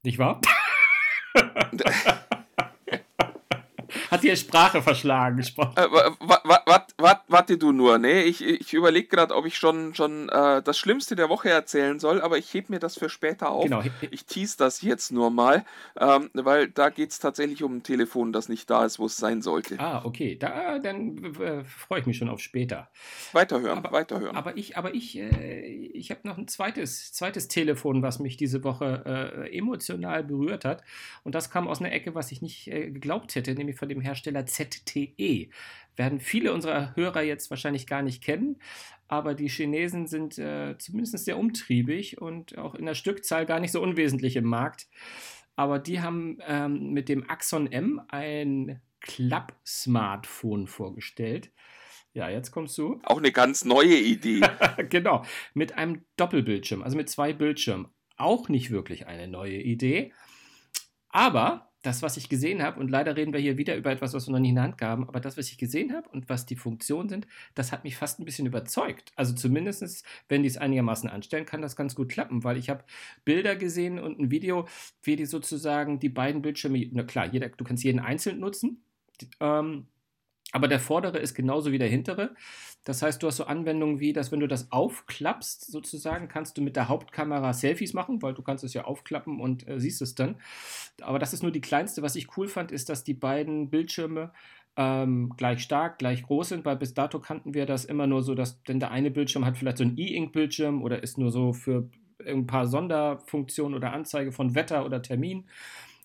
Nicht 0.04 0.18
wahr? 0.18 0.40
Hat 4.18 4.24
dir 4.24 4.36
Sprache 4.36 4.82
verschlagen. 4.82 5.38
Äh, 5.38 5.86
warte 7.28 7.58
du 7.58 7.72
nur, 7.72 7.98
ne? 7.98 8.24
Ich, 8.24 8.44
ich 8.44 8.74
überlege 8.74 9.08
gerade, 9.08 9.34
ob 9.34 9.46
ich 9.46 9.56
schon, 9.56 9.94
schon 9.94 10.28
äh, 10.28 10.62
das 10.62 10.78
Schlimmste 10.78 11.16
der 11.16 11.28
Woche 11.28 11.50
erzählen 11.50 11.98
soll, 11.98 12.20
aber 12.20 12.38
ich 12.38 12.52
heb 12.52 12.70
mir 12.70 12.78
das 12.78 12.98
für 12.98 13.08
später 13.08 13.50
auf. 13.50 13.64
Genau. 13.64 13.82
Ich 14.10 14.24
tease 14.24 14.56
das 14.58 14.82
jetzt 14.82 15.12
nur 15.12 15.30
mal, 15.30 15.64
ähm, 15.98 16.30
weil 16.34 16.68
da 16.68 16.90
geht 16.90 17.10
es 17.10 17.18
tatsächlich 17.18 17.62
um 17.62 17.76
ein 17.76 17.82
Telefon, 17.82 18.32
das 18.32 18.48
nicht 18.48 18.68
da 18.70 18.84
ist, 18.84 18.98
wo 18.98 19.06
es 19.06 19.16
sein 19.16 19.42
sollte. 19.42 19.78
Ah, 19.78 20.04
okay. 20.04 20.36
Da, 20.36 20.78
dann 20.78 21.34
äh, 21.40 21.64
freue 21.64 22.00
ich 22.00 22.06
mich 22.06 22.16
schon 22.16 22.28
auf 22.28 22.40
später. 22.40 22.88
Weiterhören, 23.32 23.78
aber, 23.78 23.92
weiterhören. 23.92 24.36
Aber 24.36 24.56
ich, 24.56 24.76
aber 24.76 24.94
ich, 24.94 25.18
äh, 25.18 25.66
ich 25.66 26.10
habe 26.10 26.20
noch 26.24 26.38
ein 26.38 26.48
zweites, 26.48 27.12
zweites 27.12 27.48
Telefon, 27.48 28.02
was 28.02 28.18
mich 28.18 28.36
diese 28.36 28.64
Woche 28.64 29.02
äh, 29.06 29.56
emotional 29.56 30.24
berührt 30.24 30.64
hat. 30.64 30.82
Und 31.24 31.34
das 31.34 31.50
kam 31.50 31.68
aus 31.68 31.80
einer 31.80 31.92
Ecke, 31.92 32.14
was 32.14 32.32
ich 32.32 32.42
nicht 32.42 32.68
äh, 32.68 32.90
geglaubt 32.90 33.34
hätte, 33.34 33.54
nämlich 33.54 33.76
von 33.76 33.88
dem 33.88 34.00
Hersteller 34.08 34.46
ZTE. 34.46 35.50
Werden 35.96 36.20
viele 36.20 36.52
unserer 36.52 36.94
Hörer 36.96 37.22
jetzt 37.22 37.50
wahrscheinlich 37.50 37.86
gar 37.86 38.02
nicht 38.02 38.22
kennen, 38.22 38.58
aber 39.08 39.34
die 39.34 39.48
Chinesen 39.48 40.06
sind 40.06 40.38
äh, 40.38 40.76
zumindest 40.78 41.24
sehr 41.24 41.38
umtriebig 41.38 42.20
und 42.20 42.56
auch 42.58 42.74
in 42.74 42.86
der 42.86 42.94
Stückzahl 42.94 43.46
gar 43.46 43.58
nicht 43.58 43.72
so 43.72 43.82
unwesentlich 43.82 44.36
im 44.36 44.44
Markt. 44.44 44.86
Aber 45.56 45.78
die 45.78 46.00
haben 46.00 46.38
ähm, 46.46 46.92
mit 46.92 47.08
dem 47.08 47.28
Axon 47.28 47.70
M 47.72 48.00
ein 48.08 48.80
Klapp-Smartphone 49.00 50.66
vorgestellt. 50.66 51.50
Ja, 52.12 52.28
jetzt 52.28 52.50
kommst 52.50 52.76
du. 52.78 53.00
Auch 53.04 53.18
eine 53.18 53.32
ganz 53.32 53.64
neue 53.64 53.96
Idee. 53.96 54.40
genau, 54.88 55.24
mit 55.54 55.76
einem 55.76 56.04
Doppelbildschirm, 56.16 56.82
also 56.82 56.96
mit 56.96 57.08
zwei 57.08 57.32
Bildschirmen. 57.32 57.88
Auch 58.16 58.48
nicht 58.48 58.70
wirklich 58.70 59.06
eine 59.06 59.28
neue 59.28 59.60
Idee. 59.60 60.12
Aber 61.08 61.67
das, 61.82 62.02
was 62.02 62.16
ich 62.16 62.28
gesehen 62.28 62.62
habe, 62.62 62.80
und 62.80 62.90
leider 62.90 63.16
reden 63.16 63.32
wir 63.32 63.40
hier 63.40 63.56
wieder 63.56 63.76
über 63.76 63.90
etwas, 63.90 64.12
was 64.12 64.26
wir 64.26 64.32
noch 64.32 64.40
nie 64.40 64.48
in 64.48 64.56
der 64.56 64.64
Hand 64.64 64.78
gaben, 64.78 65.08
aber 65.08 65.20
das, 65.20 65.36
was 65.36 65.48
ich 65.48 65.58
gesehen 65.58 65.94
habe 65.94 66.08
und 66.08 66.28
was 66.28 66.44
die 66.44 66.56
Funktionen 66.56 67.08
sind, 67.08 67.26
das 67.54 67.70
hat 67.70 67.84
mich 67.84 67.96
fast 67.96 68.18
ein 68.18 68.24
bisschen 68.24 68.46
überzeugt. 68.46 69.12
Also 69.14 69.34
zumindest, 69.34 70.04
wenn 70.28 70.42
die 70.42 70.48
es 70.48 70.56
einigermaßen 70.56 71.08
anstellen, 71.08 71.46
kann 71.46 71.62
das 71.62 71.76
ganz 71.76 71.94
gut 71.94 72.08
klappen, 72.08 72.42
weil 72.42 72.56
ich 72.56 72.68
habe 72.68 72.84
Bilder 73.24 73.54
gesehen 73.54 73.98
und 73.98 74.18
ein 74.18 74.30
Video, 74.30 74.66
wie 75.02 75.16
die 75.16 75.26
sozusagen 75.26 76.00
die 76.00 76.08
beiden 76.08 76.42
Bildschirme, 76.42 76.88
na 76.92 77.04
klar, 77.04 77.26
jeder, 77.32 77.48
du 77.48 77.64
kannst 77.64 77.84
jeden 77.84 78.00
einzeln 78.00 78.40
nutzen, 78.40 78.82
ähm, 79.40 79.86
aber 80.52 80.68
der 80.68 80.80
vordere 80.80 81.18
ist 81.18 81.34
genauso 81.34 81.72
wie 81.72 81.78
der 81.78 81.88
hintere. 81.88 82.34
Das 82.88 83.02
heißt, 83.02 83.22
du 83.22 83.26
hast 83.26 83.36
so 83.36 83.44
Anwendungen 83.44 84.00
wie, 84.00 84.14
dass 84.14 84.32
wenn 84.32 84.40
du 84.40 84.48
das 84.48 84.72
aufklappst, 84.72 85.70
sozusagen, 85.70 86.26
kannst 86.26 86.56
du 86.56 86.62
mit 86.62 86.74
der 86.74 86.88
Hauptkamera 86.88 87.52
Selfies 87.52 87.92
machen, 87.92 88.22
weil 88.22 88.32
du 88.32 88.40
kannst 88.40 88.64
es 88.64 88.72
ja 88.72 88.86
aufklappen 88.86 89.40
und 89.40 89.68
äh, 89.68 89.78
siehst 89.78 90.00
es 90.00 90.14
dann. 90.14 90.36
Aber 91.02 91.18
das 91.18 91.34
ist 91.34 91.42
nur 91.42 91.52
die 91.52 91.60
kleinste. 91.60 92.00
Was 92.00 92.16
ich 92.16 92.34
cool 92.38 92.48
fand, 92.48 92.72
ist, 92.72 92.88
dass 92.88 93.04
die 93.04 93.12
beiden 93.12 93.68
Bildschirme 93.68 94.32
ähm, 94.78 95.34
gleich 95.36 95.60
stark, 95.60 95.98
gleich 95.98 96.22
groß 96.22 96.48
sind, 96.48 96.64
weil 96.64 96.76
bis 96.76 96.94
dato 96.94 97.20
kannten 97.20 97.52
wir 97.52 97.66
das 97.66 97.84
immer 97.84 98.06
nur 98.06 98.22
so, 98.22 98.34
dass 98.34 98.62
denn 98.62 98.80
der 98.80 98.90
eine 98.90 99.10
Bildschirm 99.10 99.44
hat 99.44 99.58
vielleicht 99.58 99.76
so 99.76 99.84
einen 99.84 99.98
E-Ink-Bildschirm 99.98 100.80
oder 100.82 101.02
ist 101.02 101.18
nur 101.18 101.30
so 101.30 101.52
für 101.52 101.90
ein 102.26 102.46
paar 102.46 102.66
Sonderfunktionen 102.66 103.76
oder 103.76 103.92
Anzeige 103.92 104.32
von 104.32 104.54
Wetter 104.54 104.86
oder 104.86 105.02
Termin. 105.02 105.44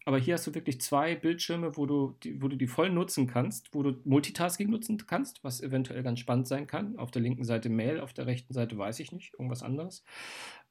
Aber 0.05 0.17
hier 0.17 0.33
hast 0.33 0.45
du 0.48 0.53
wirklich 0.53 0.81
zwei 0.81 1.15
Bildschirme, 1.15 1.77
wo 1.77 1.86
du, 1.86 2.15
die, 2.24 2.41
wo 2.41 2.48
du 2.48 2.55
die 2.55 2.67
voll 2.67 2.89
nutzen 2.89 3.27
kannst, 3.27 3.74
wo 3.74 3.83
du 3.83 4.00
Multitasking 4.03 4.69
nutzen 4.69 4.98
kannst, 5.07 5.43
was 5.43 5.62
eventuell 5.62 6.03
ganz 6.03 6.19
spannend 6.19 6.48
sein 6.48 6.67
kann. 6.67 6.98
Auf 6.98 7.12
der 7.12 7.22
linken 7.22 7.45
Seite 7.45 7.69
Mail, 7.69 8.00
auf 8.00 8.13
der 8.13 8.25
rechten 8.25 8.53
Seite 8.53 8.77
weiß 8.77 9.00
ich 9.00 9.12
nicht, 9.12 9.33
irgendwas 9.33 9.63
anderes. 9.63 10.03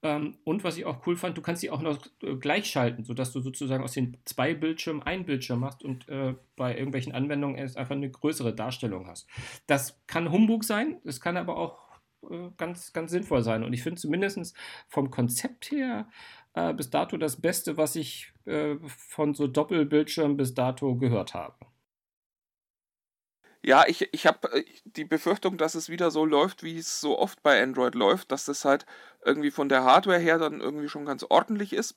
Ähm, 0.03 0.37
und 0.45 0.65
was 0.65 0.77
ich 0.77 0.85
auch 0.85 1.07
cool 1.07 1.17
fand, 1.17 1.39
du 1.39 1.43
kannst 1.43 1.61
sie 1.61 1.71
auch 1.71 1.81
noch 1.81 1.99
äh, 2.23 2.35
gleichschalten, 2.35 3.05
sodass 3.05 3.33
du 3.33 3.41
sozusagen 3.41 3.85
aus 3.85 3.93
den 3.93 4.17
zwei 4.25 4.55
Bildschirmen 4.55 5.03
einen 5.03 5.25
Bildschirm 5.25 5.61
machst 5.61 5.83
und 5.83 6.09
äh, 6.09 6.35
bei 6.57 6.77
irgendwelchen 6.77 7.13
Anwendungen 7.13 7.57
erst 7.57 7.77
einfach 7.77 7.95
eine 7.95 8.11
größere 8.11 8.55
Darstellung 8.55 9.07
hast. 9.07 9.29
Das 9.67 10.01
kann 10.07 10.31
Humbug 10.31 10.65
sein, 10.65 11.01
das 11.05 11.21
kann 11.21 11.37
aber 11.37 11.57
auch 11.57 11.79
äh, 12.31 12.51
ganz, 12.57 12.93
ganz 12.93 13.11
sinnvoll 13.11 13.43
sein. 13.43 13.63
Und 13.63 13.73
ich 13.73 13.83
finde 13.83 14.01
zumindest 14.01 14.57
vom 14.89 15.11
Konzept 15.11 15.71
her 15.71 16.09
äh, 16.55 16.73
bis 16.75 16.91
dato 16.91 17.17
das 17.17 17.41
Beste, 17.41 17.77
was 17.77 17.97
ich 17.97 18.33
äh, 18.45 18.77
von 18.87 19.35
so 19.35 19.47
Doppelbildschirm 19.47 20.37
bis 20.37 20.55
dato 20.55 20.97
gehört 20.97 21.35
habe. 21.35 21.55
Ja, 23.65 23.85
ich, 23.87 24.13
ich 24.13 24.27
habe 24.27 24.53
äh, 24.53 24.65
die 24.85 25.05
Befürchtung, 25.05 25.57
dass 25.57 25.75
es 25.75 25.89
wieder 25.89 26.11
so 26.11 26.25
läuft, 26.25 26.63
wie 26.63 26.79
es 26.79 27.01
so 27.01 27.19
oft 27.19 27.43
bei 27.43 27.63
Android 27.63 27.95
läuft, 27.95 28.33
dass 28.33 28.45
das 28.45 28.65
halt 28.65 28.87
irgendwie 29.25 29.53
von 29.53 29.69
der 29.69 29.85
Hardware 29.85 30.19
her 30.19 30.39
dann 30.39 30.61
irgendwie 30.61 30.89
schon 30.89 31.07
ganz 31.07 31.25
ordentlich 31.29 31.73
ist, 31.73 31.97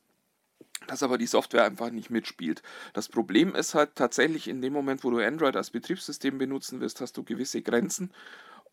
dass 0.88 1.02
aber 1.02 1.18
die 1.18 1.26
Software 1.26 1.66
einfach 1.66 1.90
nicht 1.90 2.12
mitspielt. 2.12 2.62
Das 2.94 3.10
Problem 3.10 3.56
ist 3.56 3.74
halt 3.74 3.96
tatsächlich 3.96 4.48
in 4.48 4.62
dem 4.62 4.74
Moment, 4.74 5.04
wo 5.04 5.10
du 5.10 5.18
Android 5.18 5.56
als 5.56 5.72
Betriebssystem 5.72 6.38
benutzen 6.38 6.82
wirst, 6.82 7.02
hast 7.02 7.18
du 7.18 7.24
gewisse 7.24 7.64
Grenzen. 7.64 8.14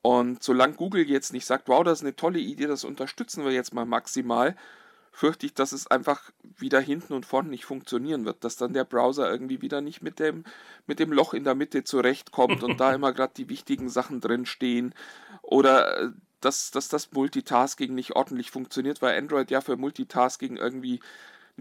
Und 0.02 0.42
solange 0.42 0.74
Google 0.74 1.08
jetzt 1.08 1.32
nicht 1.32 1.46
sagt, 1.46 1.68
wow, 1.68 1.82
das 1.84 2.00
ist 2.00 2.04
eine 2.04 2.16
tolle 2.16 2.40
Idee, 2.40 2.66
das 2.66 2.84
unterstützen 2.84 3.44
wir 3.44 3.52
jetzt 3.52 3.72
mal 3.72 3.86
maximal, 3.86 4.56
fürchte 5.12 5.46
ich, 5.46 5.54
dass 5.54 5.72
es 5.72 5.86
einfach 5.86 6.32
wieder 6.42 6.80
hinten 6.80 7.12
und 7.12 7.26
vorne 7.26 7.50
nicht 7.50 7.66
funktionieren 7.66 8.24
wird, 8.24 8.42
dass 8.44 8.56
dann 8.56 8.72
der 8.72 8.84
Browser 8.84 9.30
irgendwie 9.30 9.60
wieder 9.60 9.82
nicht 9.82 10.02
mit 10.02 10.18
dem, 10.18 10.44
mit 10.86 10.98
dem 10.98 11.12
Loch 11.12 11.34
in 11.34 11.44
der 11.44 11.54
Mitte 11.54 11.84
zurechtkommt 11.84 12.62
und 12.62 12.80
da 12.80 12.92
immer 12.94 13.12
gerade 13.12 13.34
die 13.36 13.50
wichtigen 13.50 13.90
Sachen 13.90 14.20
drin 14.20 14.46
stehen 14.46 14.94
oder 15.42 16.00
äh, 16.00 16.08
dass, 16.40 16.72
dass 16.72 16.88
das 16.88 17.12
Multitasking 17.12 17.94
nicht 17.94 18.16
ordentlich 18.16 18.50
funktioniert, 18.50 19.00
weil 19.00 19.16
Android 19.16 19.50
ja 19.50 19.60
für 19.60 19.76
Multitasking 19.76 20.56
irgendwie 20.56 20.98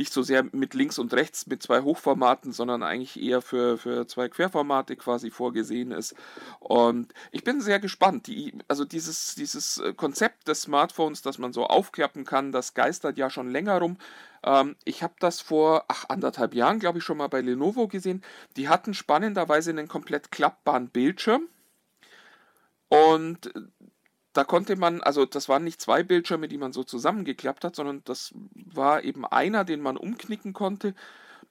nicht 0.02 0.14
so 0.14 0.24
sehr 0.24 0.44
mit 0.52 0.74
links 0.74 0.98
und 0.98 1.14
rechts 1.14 1.46
mit 1.46 1.62
zwei 1.62 1.82
Hochformaten, 1.82 2.52
sondern 2.52 2.82
eigentlich 2.82 3.22
eher 3.22 3.40
für, 3.44 3.78
für 3.78 4.08
zwei 4.08 4.30
Querformate 4.30 4.96
quasi 4.96 5.30
vorgesehen 5.30 5.92
ist. 5.92 6.16
Und 6.60 7.14
ich 7.32 7.44
bin 7.44 7.62
sehr 7.62 7.80
gespannt. 7.80 8.26
Die, 8.26 8.52
also 8.68 8.84
dieses, 8.84 9.36
dieses 9.36 9.78
äh, 9.78 9.94
Konzept 9.94 10.48
des 10.48 10.64
Smartphones, 10.64 11.22
das 11.22 11.38
man 11.38 11.54
so 11.54 11.68
aufklappen 11.68 12.26
kann, 12.26 12.52
das 12.52 12.74
geistert 12.74 13.20
ja 13.20 13.30
schon 13.30 13.52
länger 13.52 13.78
rum. 13.78 13.98
Ähm, 14.44 14.76
ich 14.86 15.04
habe 15.04 15.14
das 15.20 15.40
vor 15.40 15.86
ach, 15.88 16.06
anderthalb 16.10 16.56
Jahren, 16.56 16.80
glaube 16.80 16.98
ich, 16.98 17.04
schon 17.04 17.18
mal 17.18 17.30
bei 17.30 17.42
Lenovo 17.42 17.88
gesehen. 17.88 18.24
Die 18.58 18.70
hatten 18.70 18.96
spannenderweise 18.96 19.70
einen 19.70 19.88
komplett 19.88 20.32
klappbaren 20.32 20.90
Bildschirm. 20.90 21.48
Und 22.90 23.54
da 24.34 24.44
konnte 24.44 24.76
man, 24.76 25.02
also 25.02 25.26
das 25.26 25.50
waren 25.50 25.64
nicht 25.64 25.82
zwei 25.82 26.04
Bildschirme, 26.04 26.48
die 26.48 26.58
man 26.58 26.72
so 26.72 26.84
zusammengeklappt 26.84 27.64
hat, 27.66 27.76
sondern 27.76 28.02
das 28.06 28.34
war 28.54 29.04
eben 29.04 29.26
einer, 29.26 29.66
den 29.66 29.82
man 29.82 29.98
umknicken 29.98 30.54
konnte. 30.54 30.94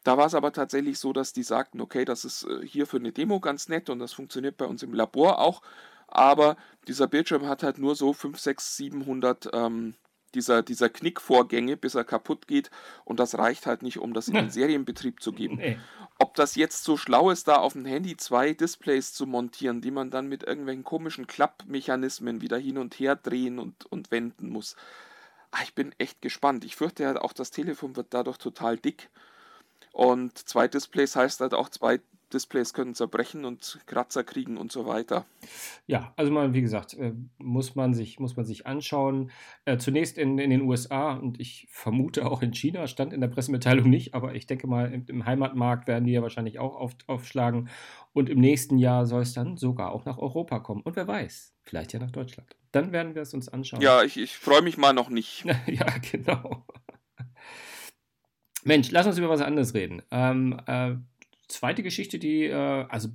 Da 0.03 0.17
war 0.17 0.27
es 0.27 0.35
aber 0.35 0.53
tatsächlich 0.53 0.99
so, 0.99 1.13
dass 1.13 1.33
die 1.33 1.43
sagten, 1.43 1.81
okay, 1.81 2.05
das 2.07 2.25
ist 2.25 2.45
äh, 2.45 2.67
hier 2.67 2.87
für 2.87 2.97
eine 2.97 3.13
Demo 3.13 3.39
ganz 3.41 3.69
nett 3.69 3.91
und 3.91 3.99
das 3.99 4.15
funktioniert 4.15 4.57
bei 4.57 4.65
uns 4.65 4.83
im 4.83 4.95
Labor 4.95 5.39
auch. 5.39 5.61
Aber 6.09 6.57
dieser 6.89 7.07
Bildschirm 7.07 7.47
hat 7.47 7.63
halt 7.63 7.79
nur 7.79 7.95
so 7.95 8.13
5, 8.13 8.39
6, 8.39 8.77
700 8.77 9.51
ähm, 9.53 9.95
dieser, 10.35 10.63
dieser 10.63 10.89
Knickvorgänge, 10.89 11.77
bis 11.77 11.95
er 11.95 12.05
kaputt 12.05 12.47
geht. 12.47 12.71
Und 13.05 13.21
das 13.21 13.37
reicht 13.37 13.67
halt 13.67 13.83
nicht, 13.83 13.99
um 13.99 14.15
das 14.15 14.29
in 14.29 14.35
den 14.35 14.51
Serienbetrieb 14.51 15.23
zu 15.23 15.33
geben. 15.33 15.57
Nee. 15.57 15.79
Ob 16.23 16.35
das 16.35 16.55
jetzt 16.55 16.85
so 16.85 16.99
schlau 16.99 17.31
ist, 17.31 17.49
da 17.49 17.57
auf 17.57 17.73
dem 17.73 17.87
Handy 17.87 18.15
zwei 18.15 18.53
Displays 18.53 19.15
zu 19.15 19.27
montieren, 19.27 19.81
die 19.81 19.91
man 19.91 20.11
dann 20.11 20.29
mit 20.29 20.43
irgendwelchen 20.43 20.85
komischen 20.85 21.27
Klappmechanismen 21.27 22.43
wieder 22.43 22.59
hin 22.59 22.77
und 22.77 22.95
her 23.01 23.17
drehen 23.17 23.59
und, 23.59 23.87
und 23.87 24.11
wenden 24.11 24.51
muss. 24.51 24.77
Ah, 25.51 25.63
ich 25.63 25.75
bin 25.75 25.95
echt 25.97 26.21
gespannt. 26.21 26.67
Ich 26.67 26.77
fürchte 26.77 27.07
halt 27.07 27.17
auch, 27.17 27.33
das 27.33 27.51
Telefon 27.51 27.97
wird 27.97 28.09
dadurch 28.11 28.37
total 28.37 28.77
dick. 28.77 29.09
Und 29.93 30.37
zwei 30.47 30.69
Displays 30.69 31.17
heißt 31.17 31.41
halt 31.41 31.55
auch 31.55 31.71
zwei 31.71 32.01
Displays 32.31 32.73
können 32.73 32.95
zerbrechen 32.95 33.45
und 33.45 33.81
Kratzer 33.87 34.25
kriegen 34.25 34.57
und 34.57 34.73
so 34.73 34.87
weiter. 34.87 35.27
Ja, 35.87 36.13
also 36.17 36.33
mal, 36.33 36.55
wie 36.55 36.63
gesagt, 36.63 36.95
äh, 36.95 37.13
muss 37.39 37.75
man 37.75 37.93
sich, 37.95 38.19
muss 38.19 38.37
man 38.37 38.45
sich 38.45 38.67
anschauen. 38.67 39.31
Äh, 39.65 39.79
zunächst 39.79 40.17
in, 40.19 40.39
in 40.39 40.51
den 40.51 40.63
USA 40.63 41.15
und 41.15 41.41
ich 41.41 41.69
vermute 41.71 42.27
auch 42.27 42.43
in 42.43 42.53
China, 42.53 42.87
stand 42.87 43.13
in 43.13 43.21
der 43.21 43.29
Pressemitteilung 43.29 43.91
nicht, 43.91 44.15
aber 44.15 44.35
ich 44.35 44.47
denke 44.47 44.67
mal, 44.67 44.93
im, 44.93 45.05
im 45.09 45.27
Heimatmarkt 45.27 45.89
werden 45.89 46.05
die 46.05 46.13
ja 46.13 46.23
wahrscheinlich 46.23 46.59
auch 46.59 46.77
auf, 46.77 46.93
aufschlagen. 47.07 47.69
Und 48.13 48.29
im 48.29 48.41
nächsten 48.41 48.79
Jahr 48.79 49.07
soll 49.07 49.23
es 49.23 49.35
dann 49.35 49.57
sogar 49.57 49.93
auch 49.93 50.05
nach 50.05 50.19
Europa 50.19 50.59
kommen. 50.61 50.83
Und 50.83 50.97
wer 50.97 51.07
weiß, 51.07 51.55
vielleicht 51.63 51.93
ja 51.93 52.01
nach 52.01 52.11
Deutschland. 52.11 52.57
Dann 52.73 52.93
werden 52.93 53.15
wir 53.15 53.23
es 53.23 53.35
uns 53.35 53.49
anschauen. 53.49 53.81
Ja, 53.81 54.03
ich, 54.03 54.17
ich 54.17 54.37
freue 54.37 54.63
mich 54.63 54.77
mal 54.79 54.93
noch 54.93 55.11
nicht. 55.11 55.45
ja, 55.67 55.87
genau. 56.11 56.65
Mensch, 58.65 58.91
lass 58.91 59.07
uns 59.07 59.19
über 59.19 59.29
was 59.29 59.41
anderes 59.41 59.75
reden. 59.75 60.03
Ähm, 60.11 60.61
äh, 60.67 60.95
zweite 61.51 61.83
Geschichte, 61.83 62.19
die 62.19 62.45
äh, 62.45 62.55
also 62.55 63.09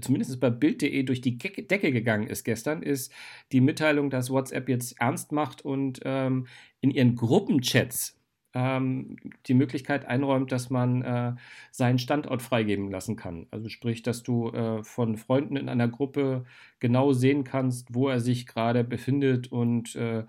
zumindest 0.00 0.38
bei 0.40 0.50
Bild.de 0.50 1.02
durch 1.04 1.20
die 1.20 1.38
Decke 1.38 1.92
gegangen 1.92 2.26
ist 2.26 2.44
gestern, 2.44 2.82
ist 2.82 3.12
die 3.52 3.60
Mitteilung, 3.60 4.10
dass 4.10 4.30
WhatsApp 4.30 4.68
jetzt 4.68 5.00
ernst 5.00 5.32
macht 5.32 5.64
und 5.64 6.00
ähm, 6.04 6.46
in 6.80 6.90
ihren 6.90 7.14
Gruppenchats 7.16 8.20
ähm, 8.54 9.16
die 9.46 9.54
Möglichkeit 9.54 10.06
einräumt, 10.06 10.50
dass 10.50 10.70
man 10.70 11.02
äh, 11.02 11.34
seinen 11.70 11.98
Standort 11.98 12.42
freigeben 12.42 12.90
lassen 12.90 13.16
kann. 13.16 13.46
Also 13.50 13.68
sprich, 13.68 14.02
dass 14.02 14.22
du 14.22 14.50
äh, 14.50 14.82
von 14.82 15.16
Freunden 15.16 15.56
in 15.56 15.68
einer 15.68 15.88
Gruppe 15.88 16.44
genau 16.80 17.12
sehen 17.12 17.44
kannst, 17.44 17.94
wo 17.94 18.08
er 18.08 18.20
sich 18.20 18.46
gerade 18.46 18.82
befindet 18.82 19.52
und 19.52 19.94
äh, 19.96 20.24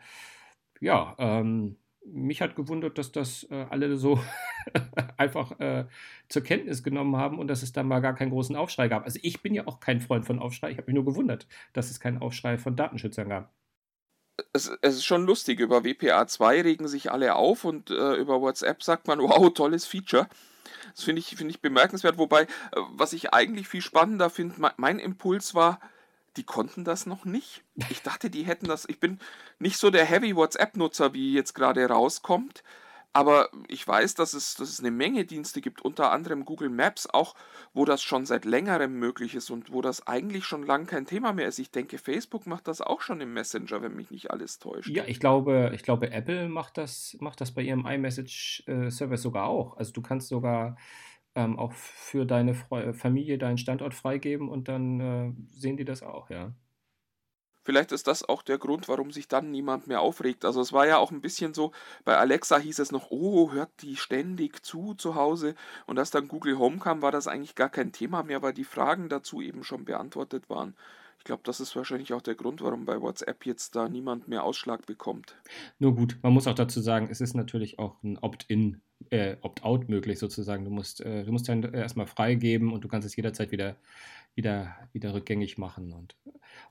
ja, 0.81 1.15
ähm, 1.19 1.77
mich 2.13 2.41
hat 2.41 2.55
gewundert, 2.55 2.97
dass 2.97 3.11
das 3.11 3.43
äh, 3.49 3.65
alle 3.69 3.97
so 3.97 4.19
einfach 5.17 5.59
äh, 5.59 5.85
zur 6.29 6.43
Kenntnis 6.43 6.83
genommen 6.83 7.15
haben 7.17 7.39
und 7.39 7.47
dass 7.47 7.63
es 7.63 7.73
da 7.73 7.83
mal 7.83 7.99
gar 7.99 8.15
keinen 8.15 8.31
großen 8.31 8.55
Aufschrei 8.55 8.87
gab. 8.87 9.05
Also 9.05 9.19
ich 9.21 9.41
bin 9.41 9.53
ja 9.53 9.67
auch 9.67 9.79
kein 9.79 9.99
Freund 9.99 10.25
von 10.25 10.39
Aufschrei. 10.39 10.71
Ich 10.71 10.77
habe 10.77 10.87
mich 10.87 10.95
nur 10.95 11.05
gewundert, 11.05 11.47
dass 11.73 11.91
es 11.91 11.99
keinen 11.99 12.19
Aufschrei 12.19 12.57
von 12.57 12.75
Datenschützern 12.75 13.29
gab. 13.29 13.53
Es, 14.53 14.71
es, 14.81 14.95
ist 14.95 15.05
schon 15.05 15.25
lustig, 15.25 15.59
über 15.59 15.79
WPA2 15.79 16.63
regen 16.63 16.87
sich 16.87 17.11
alle 17.11 17.35
auf 17.35 17.63
und 17.63 17.89
äh, 17.89 18.15
über 18.15 18.41
WhatsApp 18.41 18.83
sagt 18.83 19.07
man, 19.07 19.19
wow, 19.21 19.51
tolles 19.53 19.85
Feature. 19.85 20.27
Das 20.95 21.03
finde 21.03 21.19
ich, 21.19 21.35
find 21.35 21.49
ich 21.49 21.61
bemerkenswert, 21.61 22.17
wobei, 22.17 22.43
äh, 22.43 22.47
was 22.91 23.13
ich 23.13 23.33
eigentlich 23.33 23.67
viel 23.67 23.81
spannender 23.81 24.29
finde, 24.29 24.55
mein 24.77 24.99
Impuls 24.99 25.55
war, 25.55 25.79
die 26.37 26.43
konnten 26.43 26.83
das 26.83 27.05
noch 27.05 27.25
nicht. 27.25 27.63
Ich 27.89 28.01
dachte, 28.01 28.29
die 28.29 28.43
hätten 28.43 28.67
das. 28.67 28.85
Ich 28.87 28.99
bin 28.99 29.19
nicht 29.59 29.77
so 29.77 29.89
der 29.89 30.05
Heavy 30.05 30.35
WhatsApp-Nutzer, 30.35 31.13
wie 31.13 31.33
jetzt 31.33 31.53
gerade 31.53 31.85
rauskommt. 31.85 32.63
Aber 33.13 33.49
ich 33.67 33.87
weiß, 33.87 34.13
dass 34.13 34.33
es, 34.33 34.53
dass 34.55 34.69
es 34.69 34.79
eine 34.79 34.91
Menge 34.91 35.25
Dienste 35.25 35.59
gibt, 35.59 35.81
unter 35.81 36.11
anderem 36.11 36.45
Google 36.45 36.69
Maps 36.69 37.07
auch, 37.07 37.33
wo 37.73 37.83
das 37.83 38.03
schon 38.03 38.27
seit 38.27 38.45
längerem 38.45 38.93
möglich 38.99 39.33
ist 39.33 39.49
und 39.49 39.71
wo 39.71 39.81
das 39.81 40.05
eigentlich 40.05 40.45
schon 40.45 40.63
lange 40.63 40.85
kein 40.85 41.07
Thema 41.07 41.33
mehr 41.33 41.47
ist. 41.47 41.57
Ich 41.57 41.71
denke, 41.71 41.97
Facebook 41.97 42.45
macht 42.45 42.67
das 42.67 42.79
auch 42.79 43.01
schon 43.01 43.19
im 43.19 43.33
Messenger, 43.33 43.81
wenn 43.81 43.95
mich 43.95 44.11
nicht 44.11 44.29
alles 44.29 44.59
täuscht. 44.59 44.89
Ja, 44.89 45.03
ich 45.07 45.19
glaube, 45.19 45.71
ich 45.73 45.81
glaube, 45.81 46.11
Apple 46.11 46.47
macht 46.47 46.77
das, 46.77 47.17
macht 47.19 47.41
das 47.41 47.51
bei 47.51 47.63
ihrem 47.63 47.87
iMessage-Service 47.87 49.21
sogar 49.23 49.47
auch. 49.47 49.77
Also 49.77 49.93
du 49.93 50.03
kannst 50.03 50.27
sogar 50.27 50.77
ähm, 51.37 51.57
auch 51.59 51.73
für 51.73 52.25
deine 52.25 52.53
Fre 52.55 52.93
Familie 52.93 53.37
deinen 53.37 53.57
Standort 53.59 53.93
freigeben 53.93 54.49
und 54.49 54.67
dann 54.67 54.99
äh, 54.99 55.33
sehen 55.53 55.77
die 55.77 55.85
das 55.85 56.03
auch, 56.03 56.29
ja. 56.29 56.53
Vielleicht 57.63 57.91
ist 57.91 58.07
das 58.07 58.27
auch 58.27 58.41
der 58.43 58.57
Grund, 58.57 58.87
warum 58.87 59.11
sich 59.11 59.27
dann 59.27 59.51
niemand 59.51 59.85
mehr 59.87 59.99
aufregt. 60.01 60.43
Also 60.45 60.59
es 60.61 60.71
war 60.73 60.87
ja 60.87 60.97
auch 60.97 61.11
ein 61.11 61.19
bisschen 61.21 61.53
so, 61.53 61.71
bei 62.05 62.15
Alexa 62.17 62.57
hieß 62.57 62.79
es 62.79 62.91
noch, 62.93 63.11
oh, 63.11 63.51
hört 63.51 63.69
die 63.81 63.97
ständig 63.97 64.63
zu 64.65 64.93
zu 64.95 65.15
Hause. 65.15 65.53
Und 65.85 65.99
als 65.99 66.09
dann 66.09 66.29
Google 66.29 66.57
Home 66.57 66.79
kam, 66.79 67.01
war 67.01 67.11
das 67.11 67.27
eigentlich 67.27 67.55
gar 67.55 67.69
kein 67.69 67.91
Thema 67.91 68.23
mehr, 68.23 68.41
weil 68.41 68.53
die 68.53 68.63
Fragen 68.63 69.09
dazu 69.09 69.41
eben 69.41 69.63
schon 69.65 69.83
beantwortet 69.85 70.49
waren. 70.49 70.75
Ich 71.27 71.29
glaube, 71.29 71.43
das 71.43 71.59
ist 71.59 71.75
wahrscheinlich 71.75 72.13
auch 72.13 72.21
der 72.21 72.35
Grund, 72.35 72.61
warum 72.61 72.85
bei 72.85 73.01
WhatsApp 73.01 73.45
jetzt 73.45 73.75
da 73.75 73.89
niemand 73.89 74.29
mehr 74.29 74.45
Ausschlag 74.45 74.85
bekommt. 74.85 75.35
Nur 75.77 75.93
gut, 75.93 76.17
man 76.21 76.31
muss 76.31 76.47
auch 76.47 76.55
dazu 76.55 76.79
sagen, 76.79 77.09
es 77.11 77.19
ist 77.19 77.33
natürlich 77.33 77.79
auch 77.79 78.01
ein 78.01 78.17
Opt-in, 78.17 78.79
äh, 79.09 79.35
Opt-out 79.41 79.89
möglich 79.89 80.19
sozusagen. 80.19 80.63
Du 80.63 80.71
musst, 80.71 81.01
äh, 81.01 81.25
du 81.25 81.33
musst 81.33 81.49
dann 81.49 81.63
erstmal 81.73 82.07
freigeben 82.07 82.71
und 82.71 82.85
du 82.85 82.87
kannst 82.87 83.05
es 83.05 83.13
jederzeit 83.17 83.51
wieder 83.51 83.75
wieder, 84.37 84.75
wieder 84.93 85.13
rückgängig 85.13 85.57
machen. 85.57 85.91
Und, 85.91 86.15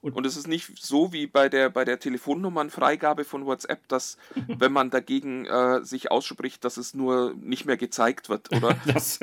und, 0.00 0.14
und 0.14 0.26
es 0.26 0.37
ist 0.37 0.49
nicht 0.49 0.83
so 0.83 1.12
wie 1.12 1.26
bei 1.26 1.49
der, 1.49 1.71
bei 1.71 1.85
der 1.85 1.99
Telefonnummernfreigabe 1.99 3.25
von 3.25 3.47
WhatsApp, 3.47 3.87
dass, 3.88 4.19
wenn 4.47 4.73
man 4.73 4.90
dagegen 4.90 5.47
äh, 5.47 5.85
sich 5.85 6.11
ausspricht, 6.11 6.64
dass 6.64 6.76
es 6.76 6.95
nur 6.95 7.35
nicht 7.35 7.66
mehr 7.66 7.76
gezeigt 7.76 8.28
wird, 8.28 8.55
oder? 8.55 8.76
das, 8.87 9.19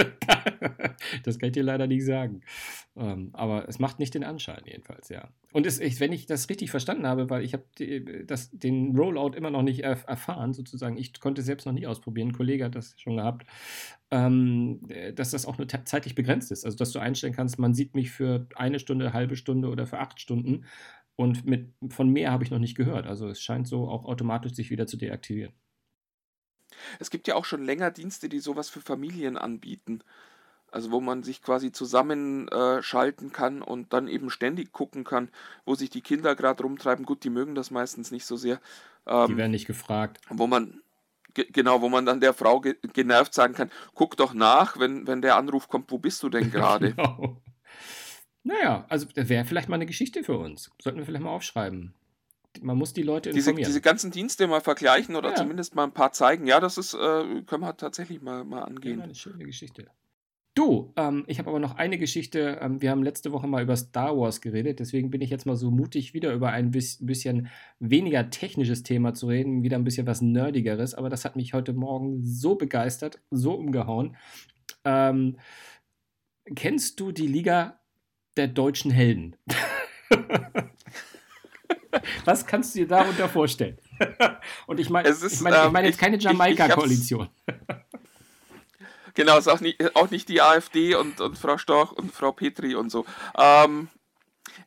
das 1.24 1.40
kann 1.40 1.48
ich 1.48 1.54
dir 1.54 1.64
leider 1.64 1.88
nicht 1.88 2.06
sagen. 2.06 2.42
Ähm, 2.96 3.32
aber 3.34 3.68
es 3.68 3.80
macht 3.80 3.98
nicht 3.98 4.14
den 4.14 4.24
Anschein, 4.24 4.62
jedenfalls, 4.66 5.10
ja. 5.10 5.28
Und 5.52 5.66
es, 5.66 5.80
ich, 5.80 6.00
wenn 6.00 6.14
ich 6.14 6.28
das 6.28 6.48
richtig 6.50 6.70
verstanden 6.70 7.08
habe, 7.08 7.30
weil 7.30 7.44
ich 7.44 7.54
habe 7.54 7.64
den 7.78 8.96
Rollout 8.96 9.36
immer 9.36 9.50
noch 9.50 9.64
nicht 9.64 9.84
erf 9.84 10.04
erfahren, 10.08 10.54
sozusagen, 10.54 10.98
ich 10.98 11.20
konnte 11.20 11.42
es 11.42 11.48
selbst 11.48 11.66
noch 11.66 11.74
nie 11.74 11.88
ausprobieren, 11.88 12.30
ein 12.30 12.34
Kollege 12.34 12.66
hat 12.66 12.76
das 12.76 12.94
schon 13.00 13.18
gehabt, 13.18 13.48
ähm, 14.12 14.82
dass 15.16 15.32
das 15.32 15.48
auch 15.48 15.58
nur 15.58 15.68
zeitlich 15.68 16.14
begrenzt 16.14 16.52
ist. 16.52 16.66
Also, 16.66 16.78
dass 16.78 16.92
du 16.92 17.00
einstellen 17.00 17.34
kannst, 17.34 17.58
man 17.58 17.74
sieht 17.74 17.96
mich 17.96 18.12
für 18.12 18.46
eine 18.56 18.78
Stunde, 18.78 19.06
eine 19.06 19.14
halbe 19.14 19.36
Stunde 19.36 19.70
oder 19.70 19.88
für 19.88 19.98
acht 19.98 20.20
Stunden. 20.20 20.53
Und 21.16 21.46
mit, 21.46 21.74
von 21.90 22.10
mehr 22.10 22.32
habe 22.32 22.44
ich 22.44 22.52
noch 22.52 22.60
nicht 22.60 22.76
gehört. 22.76 23.06
Also 23.06 23.28
es 23.28 23.42
scheint 23.42 23.68
so 23.68 23.88
auch 23.88 24.06
automatisch 24.06 24.54
sich 24.54 24.72
wieder 24.72 24.88
zu 24.88 24.98
deaktivieren. 24.98 25.54
Es 27.00 27.12
gibt 27.12 27.28
ja 27.28 27.36
auch 27.36 27.46
schon 27.46 27.64
länger 27.64 27.92
Dienste, 27.92 28.30
die 28.30 28.40
sowas 28.40 28.70
für 28.70 28.82
Familien 28.82 29.38
anbieten. 29.38 30.04
Also 30.72 30.90
wo 30.90 31.00
man 31.00 31.22
sich 31.22 31.44
quasi 31.44 31.72
zusammenschalten 31.72 33.28
äh, 33.28 33.32
kann 33.32 33.62
und 33.62 33.94
dann 33.94 34.08
eben 34.08 34.32
ständig 34.32 34.72
gucken 34.72 35.04
kann, 35.04 35.30
wo 35.66 35.76
sich 35.76 35.92
die 35.92 36.02
Kinder 36.02 36.36
gerade 36.36 36.64
rumtreiben. 36.64 37.06
Gut, 37.06 37.24
die 37.24 37.30
mögen 37.30 37.54
das 37.54 37.70
meistens 37.70 38.10
nicht 38.10 38.26
so 38.26 38.38
sehr. 38.38 38.60
Ähm, 39.06 39.28
die 39.28 39.38
werden 39.38 39.52
nicht 39.52 39.68
gefragt. 39.68 40.20
Wo 40.30 40.48
man, 40.48 40.82
genau, 41.36 41.82
wo 41.82 41.90
man 41.90 42.08
dann 42.08 42.22
der 42.22 42.34
Frau 42.34 42.60
ge 42.60 42.76
genervt 42.92 43.36
sagen 43.36 43.54
kann, 43.54 43.70
guck 43.94 44.18
doch 44.18 44.34
nach, 44.34 44.80
wenn, 44.80 45.06
wenn 45.06 45.22
der 45.22 45.36
Anruf 45.36 45.68
kommt, 45.68 45.92
wo 45.92 46.00
bist 46.00 46.24
du 46.24 46.30
denn 46.30 46.50
gerade? 46.52 46.96
genau. 46.96 47.43
Naja, 48.44 48.86
also 48.90 49.08
wäre 49.16 49.46
vielleicht 49.46 49.70
mal 49.70 49.76
eine 49.76 49.86
Geschichte 49.86 50.24
für 50.24 50.38
uns. 50.38 50.72
Sollten 50.82 51.00
wir 51.00 51.06
vielleicht 51.06 51.24
mal 51.24 51.32
aufschreiben. 51.32 51.94
Man 52.62 52.78
muss 52.78 52.94
die 52.94 53.02
Leute 53.02 53.30
informieren. 53.30 53.58
Diese, 53.58 53.70
diese 53.70 53.82
ganzen 53.82 54.12
Dienste 54.12 54.46
mal 54.48 54.62
vergleichen 54.62 55.16
oder 55.16 55.30
ja. 55.30 55.36
zumindest 55.36 55.76
mal 55.76 55.86
ein 55.86 55.94
paar 55.94 56.12
zeigen. 56.12 56.46
Ja, 56.46 56.60
das 56.60 56.78
ist, 56.78 56.94
äh, 56.94 57.42
können 57.46 57.62
wir 57.62 57.76
tatsächlich 57.78 58.22
mal, 58.22 58.44
mal 58.44 58.64
angehen. 58.64 59.00
Ja, 59.00 59.06
eine 59.06 59.16
schöne 59.16 59.46
Geschichte. 59.46 59.88
Du, 60.56 60.94
ähm, 60.98 61.24
ich 61.26 61.40
habe 61.40 61.50
aber 61.50 61.60
noch 61.60 61.78
eine 61.78 61.98
Geschichte. 61.98 62.60
Ähm, 62.62 62.80
wir 62.80 62.92
haben 62.92 63.02
letzte 63.02 63.32
Woche 63.32 63.48
mal 63.48 63.64
über 63.64 63.76
Star 63.76 64.16
Wars 64.16 64.40
geredet, 64.40 64.80
deswegen 64.80 65.10
bin 65.10 65.22
ich 65.22 65.32
jetzt 65.32 65.48
mal 65.48 65.56
so 65.56 65.72
mutig, 65.72 66.14
wieder 66.14 66.32
über 66.32 66.50
ein 66.50 66.70
bisschen 66.70 67.50
weniger 67.80 68.30
technisches 68.30 68.84
Thema 68.84 69.16
zu 69.16 69.28
reden, 69.28 69.64
wieder 69.64 69.78
ein 69.78 69.84
bisschen 69.84 70.06
was 70.06 70.22
Nerdigeres. 70.22 70.94
Aber 70.94 71.10
das 71.10 71.26
hat 71.26 71.36
mich 71.36 71.56
heute 71.56 71.74
Morgen 71.74 72.22
so 72.22 72.54
begeistert, 72.54 73.20
so 73.32 73.54
umgehauen. 73.56 74.16
Ähm, 74.86 75.38
kennst 76.56 77.00
du 77.00 77.12
die 77.12 77.28
Liga 77.28 77.80
der 78.38 78.48
deutschen 78.48 78.92
Helden? 78.92 79.36
was 82.26 82.46
kannst 82.46 82.76
du 82.76 82.80
dir 82.80 82.88
darunter 82.88 83.30
vorstellen? 83.30 83.78
Und 84.68 84.80
ich 84.80 84.90
meine 84.90 85.10
ich 85.10 85.42
mein, 85.42 85.54
ich 85.54 85.72
mein 85.72 85.86
jetzt 85.86 85.96
ähm, 85.96 86.00
keine 86.00 86.18
Jamaika-Koalition. 86.18 87.30
Genau, 89.14 89.38
ist 89.38 89.48
auch 89.48 89.60
nicht, 89.60 89.96
auch 89.96 90.10
nicht 90.10 90.28
die 90.30 90.42
AfD 90.42 90.96
und, 90.96 91.22
und 91.22 91.38
Frau 91.38 91.58
Storch 91.58 91.92
und 91.92 92.12
Frau 92.12 92.32
Petri 92.32 92.76
und 92.76 92.90
so. 92.90 93.06
Ähm, 93.38 93.90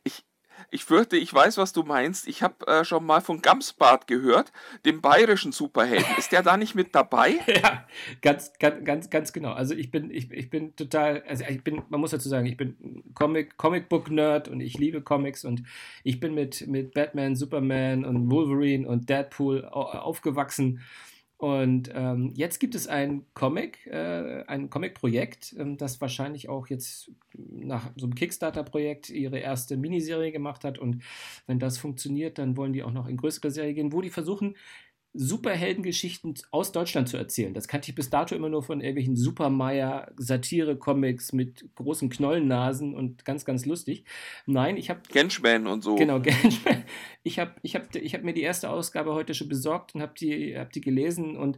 ich, 0.03 0.23
ich 0.69 0.83
fürchte, 0.83 1.15
ich 1.15 1.33
weiß, 1.33 1.57
was 1.57 1.71
du 1.71 1.83
meinst. 1.83 2.27
Ich 2.27 2.43
habe 2.43 2.67
äh, 2.67 2.83
schon 2.83 3.05
mal 3.05 3.21
von 3.21 3.41
Gamsbart 3.41 4.05
gehört, 4.07 4.51
dem 4.85 5.01
bayerischen 5.01 5.51
Superhelden. 5.53 6.17
Ist 6.17 6.31
der 6.31 6.43
da 6.43 6.57
nicht 6.57 6.75
mit 6.75 6.93
dabei? 6.93 7.35
ja, 7.47 7.87
ganz, 8.21 8.51
ganz, 8.59 8.83
ganz, 8.83 9.09
ganz 9.09 9.31
genau. 9.31 9.53
Also 9.53 9.73
ich 9.75 9.91
bin, 9.91 10.11
ich, 10.11 10.29
ich 10.31 10.49
bin 10.49 10.75
total, 10.75 11.23
also 11.27 11.45
ich 11.47 11.63
bin, 11.63 11.83
man 11.89 12.01
muss 12.01 12.11
dazu 12.11 12.27
sagen, 12.27 12.45
ich 12.45 12.57
bin 12.57 13.03
Comic, 13.13 13.57
Comicbook-Nerd 13.57 14.49
und 14.49 14.59
ich 14.59 14.77
liebe 14.77 15.01
Comics 15.01 15.45
und 15.45 15.63
ich 16.03 16.19
bin 16.19 16.33
mit, 16.33 16.67
mit 16.67 16.93
Batman, 16.93 17.35
Superman 17.35 18.03
und 18.03 18.29
Wolverine 18.29 18.87
und 18.87 19.09
Deadpool 19.09 19.65
aufgewachsen. 19.65 20.81
Und 21.37 21.91
ähm, 21.93 22.31
jetzt 22.33 22.59
gibt 22.59 22.73
es 22.73 22.87
ein 22.87 23.23
Comic, 23.35 23.85
äh, 23.85 24.43
ein 24.47 24.71
Comic-Projekt, 24.71 25.55
ähm, 25.59 25.77
das 25.77 26.01
wahrscheinlich 26.01 26.49
auch 26.49 26.65
jetzt 26.67 27.11
nach 27.37 27.91
so 27.95 28.07
einem 28.07 28.15
Kickstarter-Projekt 28.15 29.11
ihre 29.11 29.37
erste 29.37 29.77
Miniserie 29.77 30.31
gemacht 30.31 30.63
hat. 30.63 30.79
Und 30.79 31.03
wenn 31.45 31.59
das 31.59 31.77
funktioniert, 31.77 32.39
dann 32.39 32.57
wollen 32.57 32.73
die 32.73 32.81
auch 32.81 32.91
noch 32.91 33.07
in 33.07 33.17
größere 33.17 33.51
Serie 33.51 33.75
gehen, 33.75 33.93
wo 33.93 34.01
die 34.01 34.09
versuchen, 34.09 34.55
Superheldengeschichten 35.17 36.35
aus 36.51 36.71
Deutschland 36.71 37.09
zu 37.09 37.17
erzählen. 37.17 37.53
Das 37.53 37.67
kannte 37.67 37.89
ich 37.89 37.95
bis 37.95 38.09
dato 38.09 38.35
immer 38.35 38.49
nur 38.49 38.61
von 38.61 38.81
irgendwelchen 38.81 39.15
Supermeier 39.15 40.11
Satire-Comics 40.17 41.33
mit 41.33 41.65
großen 41.75 42.09
Knollennasen 42.09 42.93
und 42.93 43.25
ganz, 43.25 43.43
ganz 43.43 43.65
lustig. 43.65 44.05
Nein, 44.45 44.77
ich 44.77 44.89
habe. 44.89 45.01
Genschman 45.09 45.65
und 45.67 45.83
so. 45.83 45.95
Genau, 45.95 46.19
Genschman. 46.21 46.83
Ich 47.23 47.39
habe 47.39 47.55
ich 47.63 47.75
hab, 47.75 47.95
ich 47.95 48.13
hab 48.13 48.23
mir 48.23 48.33
die 48.33 48.41
erste 48.41 48.69
Ausgabe 48.69 49.13
heute 49.13 49.33
schon 49.33 49.49
besorgt 49.49 49.95
und 49.95 50.01
habe 50.01 50.13
die, 50.19 50.57
hab 50.57 50.71
die 50.71 50.81
gelesen 50.81 51.35
und 51.35 51.57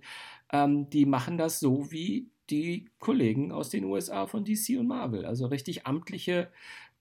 ähm, 0.52 0.89
die 0.89 1.06
machen 1.06 1.38
das 1.38 1.60
so 1.60 1.91
wie 1.91 2.30
die 2.50 2.86
Kollegen 3.00 3.52
aus 3.52 3.70
den 3.70 3.86
USA 3.86 4.28
von 4.28 4.46
DC 4.46 4.78
und 4.80 4.88
Marvel. 4.88 5.26
Also 5.26 5.48
richtig 5.48 5.86
amtliche 5.86 6.50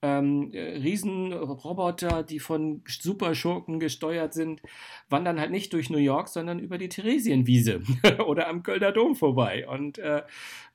ähm, 0.01 0.51
äh, 0.53 0.77
Riesenroboter, 0.77 2.23
die 2.23 2.39
von 2.39 2.81
Superschurken 2.87 3.79
gesteuert 3.79 4.33
sind, 4.33 4.61
wandern 5.09 5.39
halt 5.39 5.51
nicht 5.51 5.73
durch 5.73 5.89
New 5.89 5.97
York, 5.97 6.29
sondern 6.29 6.59
über 6.59 6.77
die 6.77 6.89
Theresienwiese 6.89 7.81
oder 8.25 8.47
am 8.47 8.63
Kölner 8.63 8.91
Dom 8.91 9.15
vorbei. 9.15 9.67
Und 9.67 9.97
äh, 9.97 10.21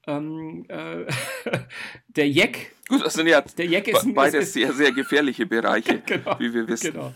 ähm, 0.06 0.64
äh, 0.68 1.06
der 2.08 2.28
Jeck. 2.28 2.72
Gut, 2.88 3.04
das 3.04 3.14
sind 3.14 3.26
ja 3.26 3.40
der 3.40 3.66
Jeck 3.66 3.88
ist, 3.88 4.14
beides 4.14 4.52
sehr, 4.52 4.72
sehr 4.72 4.92
gefährliche 4.92 5.46
Bereiche, 5.46 6.00
genau, 6.06 6.38
wie 6.38 6.52
wir 6.52 6.68
wissen. 6.68 6.92
Genau. 6.92 7.14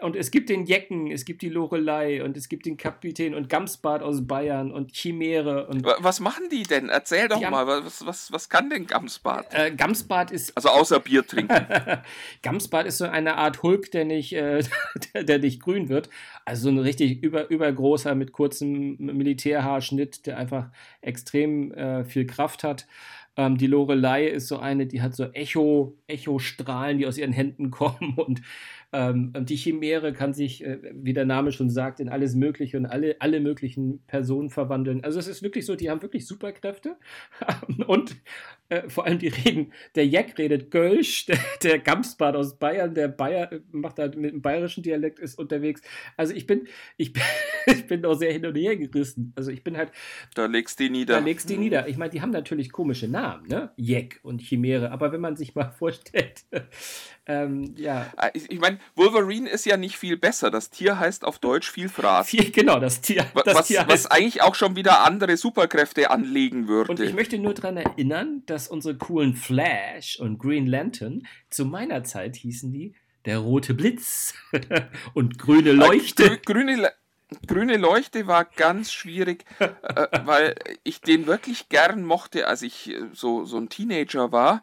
Und 0.00 0.16
es 0.16 0.30
gibt 0.30 0.48
den 0.48 0.66
Jecken, 0.66 1.10
es 1.10 1.24
gibt 1.24 1.42
die 1.42 1.48
Lorelei 1.48 2.22
und 2.22 2.36
es 2.36 2.48
gibt 2.48 2.66
den 2.66 2.76
Kapitän 2.76 3.34
und 3.34 3.48
Gamsbart 3.48 4.02
aus 4.02 4.26
Bayern 4.26 4.70
und 4.70 4.92
Chimäre. 4.92 5.66
Und 5.66 5.84
was 5.84 6.20
machen 6.20 6.48
die 6.50 6.62
denn? 6.62 6.88
Erzähl 6.88 7.28
doch 7.28 7.40
mal, 7.40 7.66
was, 7.66 8.06
was, 8.06 8.32
was 8.32 8.48
kann 8.48 8.70
denn 8.70 8.86
Gamsbart? 8.86 9.52
Äh, 9.52 9.70
Gamsbart 9.72 10.30
ist. 10.30 10.56
Also 10.56 10.68
außer 10.68 11.00
Bier 11.00 11.26
trinken. 11.26 11.66
Gamsbart 12.42 12.86
ist 12.86 12.98
so 12.98 13.04
eine 13.04 13.36
Art 13.36 13.62
Hulk, 13.62 13.90
der 13.90 14.04
nicht, 14.04 14.32
äh, 14.32 14.62
der, 15.14 15.24
der, 15.24 15.38
nicht 15.38 15.62
grün 15.62 15.88
wird. 15.88 16.08
Also 16.44 16.64
so 16.64 16.68
ein 16.70 16.78
richtig 16.78 17.22
über, 17.22 17.50
übergroßer 17.50 18.14
mit 18.14 18.32
kurzem 18.32 18.96
Militärhaarschnitt, 18.98 20.26
der 20.26 20.38
einfach 20.38 20.70
extrem 21.00 21.72
äh, 21.72 22.04
viel 22.04 22.26
Kraft 22.26 22.64
hat. 22.64 22.86
Ähm, 23.38 23.56
die 23.56 23.68
Lorelei 23.68 24.26
ist 24.26 24.48
so 24.48 24.58
eine, 24.58 24.86
die 24.86 25.00
hat 25.00 25.14
so 25.14 25.24
Echo, 25.32 25.96
Echo-Strahlen, 26.08 26.98
die 26.98 27.06
aus 27.06 27.16
ihren 27.16 27.32
Händen 27.32 27.70
kommen 27.70 28.14
und 28.16 28.42
Ähm, 28.90 29.34
die 29.40 29.56
Chimäre 29.56 30.14
kann 30.14 30.32
sich, 30.32 30.64
äh, 30.64 30.78
wie 30.94 31.12
der 31.12 31.26
Name 31.26 31.52
schon 31.52 31.68
sagt, 31.68 32.00
in 32.00 32.08
alles 32.08 32.34
Mögliche 32.34 32.78
und 32.78 32.86
alle, 32.86 33.16
alle 33.20 33.40
möglichen 33.40 34.00
Personen 34.06 34.48
verwandeln. 34.48 35.04
Also 35.04 35.18
es 35.18 35.28
ist 35.28 35.42
wirklich 35.42 35.66
so, 35.66 35.76
die 35.76 35.90
haben 35.90 36.00
wirklich 36.00 36.26
Superkräfte. 36.26 36.96
und 37.86 38.16
äh, 38.70 38.88
vor 38.88 39.04
allem 39.04 39.18
die 39.18 39.28
reden, 39.28 39.72
der 39.94 40.06
Jack 40.06 40.38
redet 40.38 40.70
Gölsch, 40.70 41.26
der, 41.26 41.38
der 41.62 41.78
Gamsbart 41.80 42.34
aus 42.34 42.58
Bayern, 42.58 42.94
der 42.94 43.08
Bayer 43.08 43.50
macht 43.72 43.98
halt 43.98 44.16
mit 44.16 44.32
einem 44.32 44.40
bayerischen 44.40 44.82
Dialekt, 44.82 45.18
ist 45.18 45.38
unterwegs. 45.38 45.82
Also 46.16 46.32
ich 46.32 46.46
bin, 46.46 46.66
ich 46.96 47.12
bin, 47.12 47.22
ich 47.66 47.86
bin 47.86 48.06
auch 48.06 48.14
sehr 48.14 48.32
hin 48.32 48.46
und 48.46 48.56
her 48.56 48.74
gerissen. 48.74 49.34
Also 49.36 49.50
ich 49.50 49.62
bin 49.62 49.76
halt. 49.76 49.92
Da 50.34 50.46
legst 50.46 50.80
du 50.80 50.84
die 50.84 50.90
nieder. 50.90 51.14
Da 51.14 51.20
legst 51.20 51.50
du 51.50 51.54
die 51.54 51.60
nieder. 51.60 51.88
Ich 51.88 51.98
meine, 51.98 52.10
die 52.10 52.22
haben 52.22 52.30
natürlich 52.30 52.72
komische 52.72 53.06
Namen, 53.06 53.27
ne? 53.48 53.72
Jack 53.76 54.20
und 54.22 54.40
Chimäre. 54.40 54.90
Aber 54.90 55.12
wenn 55.12 55.20
man 55.20 55.36
sich 55.36 55.54
mal 55.54 55.70
vorstellt, 55.70 56.44
ähm, 57.26 57.74
ja. 57.76 58.10
Ah, 58.16 58.30
ich, 58.32 58.50
ich 58.50 58.58
meine, 58.58 58.78
Wolverine 58.96 59.48
ist 59.48 59.66
ja 59.66 59.76
nicht 59.76 59.96
viel 59.96 60.16
besser. 60.16 60.50
Das 60.50 60.70
Tier 60.70 60.98
heißt 60.98 61.24
auf 61.24 61.38
Deutsch. 61.38 61.70
Viel, 61.70 61.90
genau, 62.50 62.80
das 62.80 63.00
Tier. 63.00 63.26
Das 63.44 63.54
was, 63.54 63.66
Tier 63.66 63.84
was 63.86 64.06
eigentlich 64.06 64.42
auch 64.42 64.54
schon 64.54 64.76
wieder 64.76 65.04
andere 65.04 65.36
Superkräfte 65.36 66.10
anlegen 66.10 66.68
würde. 66.68 66.90
Und 66.90 67.00
ich 67.00 67.14
möchte 67.14 67.38
nur 67.38 67.54
daran 67.54 67.76
erinnern, 67.76 68.42
dass 68.46 68.68
unsere 68.68 68.96
coolen 68.96 69.34
Flash 69.34 70.18
und 70.18 70.38
Green 70.38 70.66
Lantern 70.66 71.26
zu 71.50 71.64
meiner 71.64 72.04
Zeit 72.04 72.36
hießen 72.36 72.72
die 72.72 72.94
der 73.24 73.38
rote 73.38 73.74
Blitz 73.74 74.34
und 75.14 75.38
grüne 75.38 75.72
Leuchte. 75.72 76.24
Grü 76.24 76.38
grüne, 76.44 76.92
grüne 77.46 77.76
Leuchte 77.76 78.26
war 78.26 78.44
ganz 78.44 78.92
schwierig, 78.92 79.44
äh, 79.58 80.06
weil 80.24 80.54
ich 80.84 81.00
den 81.00 81.26
wirklich 81.26 81.68
gern 81.68 82.04
mochte, 82.04 82.46
als 82.46 82.62
ich 82.62 82.90
äh, 82.90 83.08
so, 83.12 83.44
so 83.44 83.58
ein 83.58 83.68
Teenager 83.68 84.32
war 84.32 84.62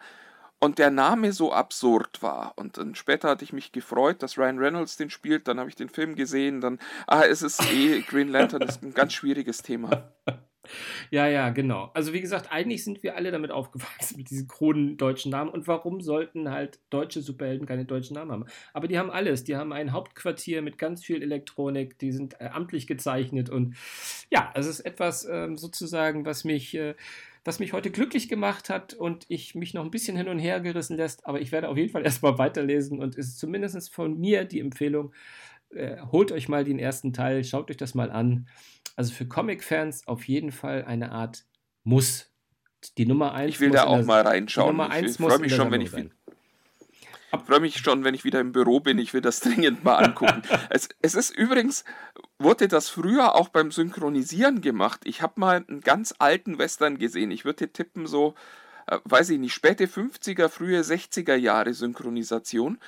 und 0.60 0.80
der 0.80 0.90
Name 0.90 1.34
so 1.34 1.52
absurd 1.54 2.22
war. 2.22 2.54
Und 2.56 2.78
dann 2.78 2.96
später 2.96 3.30
hatte 3.30 3.44
ich 3.44 3.54
mich 3.54 3.72
gefreut, 3.72 4.24
dass 4.24 4.38
Ryan 4.38 4.60
Reynolds 4.60 4.98
den 4.98 5.10
spielt, 5.10 5.48
dann 5.48 5.60
habe 5.60 5.70
ich 5.70 5.76
den 5.76 5.90
Film 5.90 6.16
gesehen, 6.16 6.62
dann, 6.62 6.80
ah, 7.08 7.24
es 7.24 7.42
ist 7.42 7.62
eh, 7.72 8.02
Green 8.02 8.30
Lantern 8.30 8.62
ist 8.62 8.82
ein 8.82 8.94
ganz 8.94 9.14
schwieriges 9.14 9.62
Thema. 9.62 10.12
Ja, 11.12 11.28
ja, 11.28 11.50
genau. 11.50 11.92
Also 11.94 12.14
wie 12.14 12.22
gesagt, 12.22 12.52
eigentlich 12.52 12.84
sind 12.84 13.04
wir 13.04 13.16
alle 13.16 13.32
damit 13.32 13.52
aufgewachsen, 13.52 14.18
mit 14.18 14.30
diesen 14.30 14.48
kronen 14.48 14.98
deutschen 14.98 15.32
Namen. 15.32 15.50
Und 15.50 15.68
warum 15.68 16.02
sollten 16.02 16.50
halt 16.50 16.80
deutsche 16.90 17.22
Superhelden 17.22 17.68
keine 17.68 17.86
deutschen 17.86 18.16
Namen 18.16 18.32
haben? 18.32 18.46
Aber 18.74 18.88
die 18.88 18.98
haben 18.98 19.12
alles. 19.12 19.44
Die 19.44 19.56
haben 19.56 19.74
ein 19.74 19.92
Hauptquartier 19.92 20.62
mit 20.62 20.78
ganz 20.78 21.04
viel 21.04 21.22
Elektronik, 21.22 21.98
die 22.00 22.12
sind 22.12 22.40
äh, 22.40 22.50
amtlich 22.52 22.88
gezeichnet. 22.88 23.50
Und 23.50 23.76
ja, 24.30 24.52
es 24.56 24.68
ist 24.68 24.82
etwas 24.82 25.26
ähm, 25.30 25.58
sozusagen, 25.58 26.26
was 26.26 26.44
mich... 26.44 26.76
Äh, 26.76 26.96
was 27.46 27.60
mich 27.60 27.74
heute 27.74 27.92
glücklich 27.92 28.28
gemacht 28.28 28.70
hat 28.70 28.96
und 28.96 29.26
ich 29.30 29.54
mich 29.54 29.76
noch 29.76 29.86
ein 29.86 29.92
bisschen 29.92 30.18
hin 30.18 30.28
und 30.28 30.40
her 30.40 30.60
gerissen 30.60 30.98
lässt, 30.98 31.28
aber 31.28 31.40
ich 31.40 31.52
werde 31.52 31.70
auf 31.70 31.78
jeden 31.78 31.92
Fall 31.92 32.04
erstmal 32.04 32.40
weiterlesen 32.40 33.00
und 33.00 33.16
ist 33.16 33.38
zumindest 33.38 33.94
von 33.94 34.20
mir 34.20 34.46
die 34.46 34.60
Empfehlung, 34.60 35.14
äh, 35.70 35.98
holt 36.12 36.32
euch 36.32 36.48
mal 36.48 36.64
den 36.64 36.80
ersten 36.80 37.14
Teil, 37.14 37.44
schaut 37.44 37.70
euch 37.70 37.78
das 37.78 37.96
mal 37.96 38.12
an. 38.12 38.48
Also 38.96 39.14
für 39.14 39.28
Comic-Fans 39.28 40.08
auf 40.08 40.28
jeden 40.28 40.52
Fall 40.52 40.86
eine 40.86 41.12
Art 41.12 41.46
Muss. 41.84 42.32
Die 42.98 43.06
Nummer 43.06 43.34
1 43.34 43.50
Ich 43.50 43.60
will 43.60 43.72
da 43.72 43.86
auch 43.86 44.04
mal 44.04 44.22
reinschauen. 44.22 44.78
Nummer 44.78 44.90
1 44.90 45.12
ich 45.12 45.18
freue 45.18 45.40
mich 45.40 45.56
schon, 45.56 45.72
wenn 45.72 45.82
ich 45.82 45.92
sein. 45.92 46.14
freue 47.46 47.60
mich 47.60 47.78
schon, 47.78 48.04
wenn 48.04 48.14
ich 48.14 48.24
wieder 48.24 48.40
im 48.40 48.52
Büro 48.52 48.80
bin. 48.80 49.00
Ich 49.00 49.14
will 49.14 49.22
das 49.22 49.40
dringend 49.42 49.84
mal 49.84 49.98
angucken. 49.98 50.44
es, 50.70 50.90
es 51.02 51.16
ist 51.16 51.32
übrigens, 51.36 51.84
wurde 52.40 52.68
das 52.68 52.90
früher 52.90 53.36
auch 53.36 53.50
beim 53.50 53.72
Synchronisieren 53.72 54.62
gemacht. 54.62 55.02
Ich 55.06 55.22
habe 55.22 55.40
mal 55.40 55.66
einen 55.68 55.82
ganz 55.82 56.14
alten 56.20 56.58
Western 56.58 56.98
gesehen. 56.98 57.32
Ich 57.32 57.44
würde 57.44 57.68
tippen, 57.68 58.08
so, 58.08 58.36
äh, 58.88 59.00
weiß 59.04 59.32
ich 59.32 59.40
nicht, 59.40 59.54
späte 59.54 59.88
50er, 59.88 60.48
frühe 60.48 60.82
60er 60.82 61.36
Jahre 61.36 61.74
Synchronisation 61.74 62.80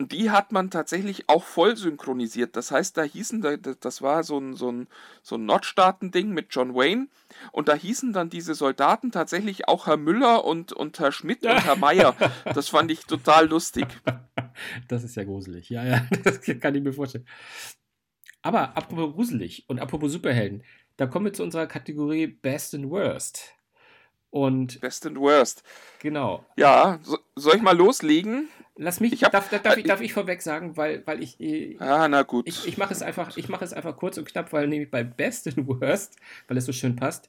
die 0.00 0.30
hat 0.30 0.52
man 0.52 0.70
tatsächlich 0.70 1.28
auch 1.28 1.42
voll 1.42 1.76
synchronisiert. 1.76 2.56
Das 2.56 2.70
heißt, 2.70 2.96
da 2.96 3.02
hießen, 3.02 3.44
das 3.80 4.00
war 4.00 4.22
so 4.22 4.38
ein, 4.38 4.54
so 4.54 4.70
ein, 4.70 4.86
so 5.22 5.34
ein 5.36 5.44
Nordstaaten-Ding 5.44 6.30
mit 6.30 6.48
John 6.50 6.74
Wayne. 6.74 7.08
Und 7.50 7.68
da 7.68 7.74
hießen 7.74 8.12
dann 8.12 8.30
diese 8.30 8.54
Soldaten 8.54 9.10
tatsächlich 9.10 9.66
auch 9.66 9.86
Herr 9.86 9.96
Müller 9.96 10.44
und, 10.44 10.72
und 10.72 11.00
Herr 11.00 11.10
Schmidt 11.10 11.44
und 11.44 11.64
Herr 11.64 11.76
Meier. 11.76 12.14
Das 12.44 12.68
fand 12.68 12.90
ich 12.90 13.06
total 13.06 13.48
lustig. 13.48 13.86
Das 14.88 15.04
ist 15.04 15.14
ja 15.14 15.22
gruselig. 15.22 15.70
Ja, 15.70 15.84
ja, 15.84 16.04
das 16.24 16.40
kann 16.40 16.74
ich 16.74 16.82
mir 16.82 16.92
vorstellen. 16.92 17.28
Aber 18.42 18.76
apropos 18.76 19.14
gruselig 19.14 19.68
und 19.68 19.78
apropos 19.78 20.10
Superhelden, 20.10 20.64
da 20.96 21.06
kommen 21.06 21.26
wir 21.26 21.32
zu 21.32 21.44
unserer 21.44 21.68
Kategorie 21.68 22.26
Best 22.26 22.74
and 22.74 22.90
Worst. 22.90 23.54
Und 24.30 24.80
Best 24.80 25.06
and 25.06 25.16
Worst. 25.18 25.62
Genau. 26.00 26.44
Ja, 26.56 26.98
so, 27.02 27.18
soll 27.36 27.56
ich 27.56 27.62
mal 27.62 27.76
loslegen? 27.76 28.48
Lass 28.80 29.00
mich, 29.00 29.24
hab, 29.24 29.32
darf, 29.32 29.50
darf, 29.50 29.76
äh, 29.76 29.80
ich, 29.80 29.86
darf 29.86 30.00
ich 30.00 30.12
vorweg 30.12 30.40
sagen, 30.40 30.76
weil, 30.76 31.04
weil 31.04 31.20
ich. 31.20 31.36
Ah, 31.80 32.06
na 32.06 32.22
gut. 32.22 32.46
Ich, 32.46 32.64
ich 32.64 32.78
mache 32.78 32.94
es, 32.94 33.02
einfach, 33.02 33.36
mach 33.48 33.60
es 33.60 33.72
einfach 33.72 33.96
kurz 33.96 34.18
und 34.18 34.24
knapp, 34.24 34.52
weil 34.52 34.68
nämlich 34.68 34.88
bei 34.88 35.02
Best 35.02 35.48
and 35.48 35.66
Worst, 35.66 36.16
weil 36.46 36.56
es 36.56 36.64
so 36.64 36.72
schön 36.72 36.94
passt, 36.94 37.28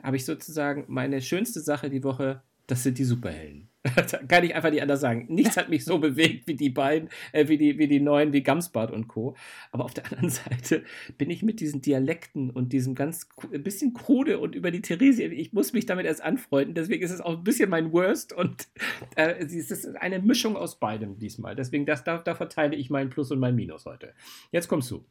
habe 0.00 0.16
ich 0.16 0.24
sozusagen 0.24 0.84
meine 0.86 1.20
schönste 1.20 1.60
Sache 1.60 1.90
die 1.90 2.04
Woche, 2.04 2.42
das 2.68 2.84
sind 2.84 2.98
die 2.98 3.04
Superhelden. 3.04 3.67
Kann 4.28 4.44
ich 4.44 4.54
einfach 4.54 4.70
nicht 4.70 4.82
anders 4.82 5.00
sagen. 5.00 5.26
Nichts 5.28 5.56
hat 5.56 5.68
mich 5.68 5.84
so 5.84 5.98
bewegt 6.00 6.46
wie 6.46 6.54
die 6.54 6.70
beiden, 6.70 7.08
äh, 7.32 7.48
wie, 7.48 7.58
die, 7.58 7.78
wie 7.78 7.88
die 7.88 8.00
neuen, 8.00 8.32
wie 8.32 8.42
Gamsbart 8.42 8.90
und 8.90 9.08
Co. 9.08 9.36
Aber 9.70 9.84
auf 9.84 9.94
der 9.94 10.04
anderen 10.06 10.30
Seite 10.30 10.84
bin 11.16 11.30
ich 11.30 11.42
mit 11.42 11.60
diesen 11.60 11.80
Dialekten 11.80 12.50
und 12.50 12.72
diesem 12.72 12.94
ganz 12.94 13.28
ein 13.52 13.62
bisschen 13.62 13.94
krude 13.94 14.38
und 14.38 14.54
über 14.54 14.70
die 14.70 14.82
Theresie, 14.82 15.24
ich 15.24 15.52
muss 15.52 15.72
mich 15.72 15.86
damit 15.86 16.06
erst 16.06 16.22
anfreunden. 16.22 16.74
Deswegen 16.74 17.02
ist 17.02 17.10
es 17.10 17.20
auch 17.20 17.36
ein 17.38 17.44
bisschen 17.44 17.70
mein 17.70 17.92
Worst 17.92 18.32
und 18.32 18.68
äh, 19.16 19.34
es 19.38 19.52
ist 19.52 19.96
eine 19.96 20.18
Mischung 20.20 20.56
aus 20.56 20.78
beidem 20.78 21.18
diesmal. 21.18 21.54
Deswegen, 21.54 21.86
das, 21.86 22.04
da, 22.04 22.18
da 22.18 22.34
verteile 22.34 22.76
ich 22.76 22.90
mein 22.90 23.10
Plus 23.10 23.30
und 23.30 23.38
mein 23.38 23.54
Minus 23.54 23.86
heute. 23.86 24.14
Jetzt 24.50 24.68
kommst 24.68 24.90
du. 24.90 25.04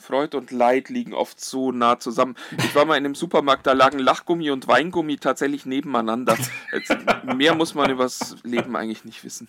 Freud 0.00 0.36
und 0.36 0.50
Leid 0.50 0.88
liegen 0.88 1.14
oft 1.14 1.40
so 1.40 1.72
nah 1.72 1.98
zusammen. 1.98 2.34
Ich 2.58 2.74
war 2.74 2.84
mal 2.84 2.96
in 2.96 3.04
einem 3.04 3.14
Supermarkt, 3.14 3.66
da 3.66 3.72
lagen 3.72 3.98
Lachgummi 3.98 4.50
und 4.50 4.66
Weingummi 4.66 5.18
tatsächlich 5.18 5.66
nebeneinander. 5.66 6.36
Jetzt, 6.72 6.96
mehr 7.36 7.54
muss 7.54 7.74
man 7.74 7.90
übers 7.90 8.36
Leben 8.42 8.76
eigentlich 8.76 9.04
nicht 9.04 9.22
wissen. 9.24 9.48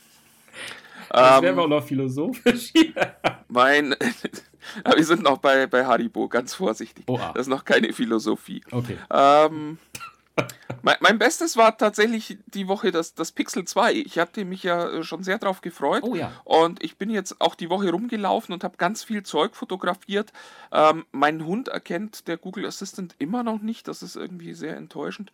Das 1.09 1.41
wäre 1.41 1.53
ähm, 1.53 1.59
auch 1.59 1.67
noch 1.67 1.83
philosophisch. 1.83 2.71
mein, 3.49 3.95
wir 4.95 5.03
sind 5.03 5.23
noch 5.23 5.39
bei, 5.39 5.67
bei 5.67 5.85
Haribo, 5.85 6.27
ganz 6.27 6.53
vorsichtig. 6.53 7.03
Oha. 7.07 7.31
Das 7.33 7.47
ist 7.47 7.49
noch 7.49 7.65
keine 7.65 7.91
Philosophie. 7.91 8.61
Okay. 8.71 8.97
Ähm, 9.11 9.77
mein, 10.81 10.95
mein, 10.99 11.19
Bestes 11.19 11.57
war 11.57 11.77
tatsächlich 11.77 12.37
die 12.47 12.67
Woche 12.67 12.91
das, 12.91 13.13
das 13.13 13.31
Pixel 13.31 13.65
2. 13.65 13.93
Ich 13.93 14.17
hatte 14.17 14.45
mich 14.45 14.63
ja 14.63 14.89
äh, 14.89 15.03
schon 15.03 15.23
sehr 15.23 15.37
darauf 15.37 15.61
gefreut. 15.61 16.03
Oh 16.03 16.15
ja. 16.15 16.31
Und 16.43 16.83
ich 16.83 16.97
bin 16.97 17.09
jetzt 17.09 17.39
auch 17.41 17.55
die 17.55 17.69
Woche 17.69 17.91
rumgelaufen 17.91 18.53
und 18.53 18.63
habe 18.63 18.77
ganz 18.77 19.03
viel 19.03 19.23
Zeug 19.23 19.55
fotografiert. 19.55 20.31
Ähm, 20.71 21.05
mein 21.11 21.45
Hund 21.45 21.67
erkennt 21.67 22.27
der 22.27 22.37
Google 22.37 22.65
Assistant 22.65 23.15
immer 23.19 23.43
noch 23.43 23.61
nicht. 23.61 23.87
Das 23.87 24.01
ist 24.01 24.15
irgendwie 24.15 24.53
sehr 24.53 24.77
enttäuschend. 24.77 25.31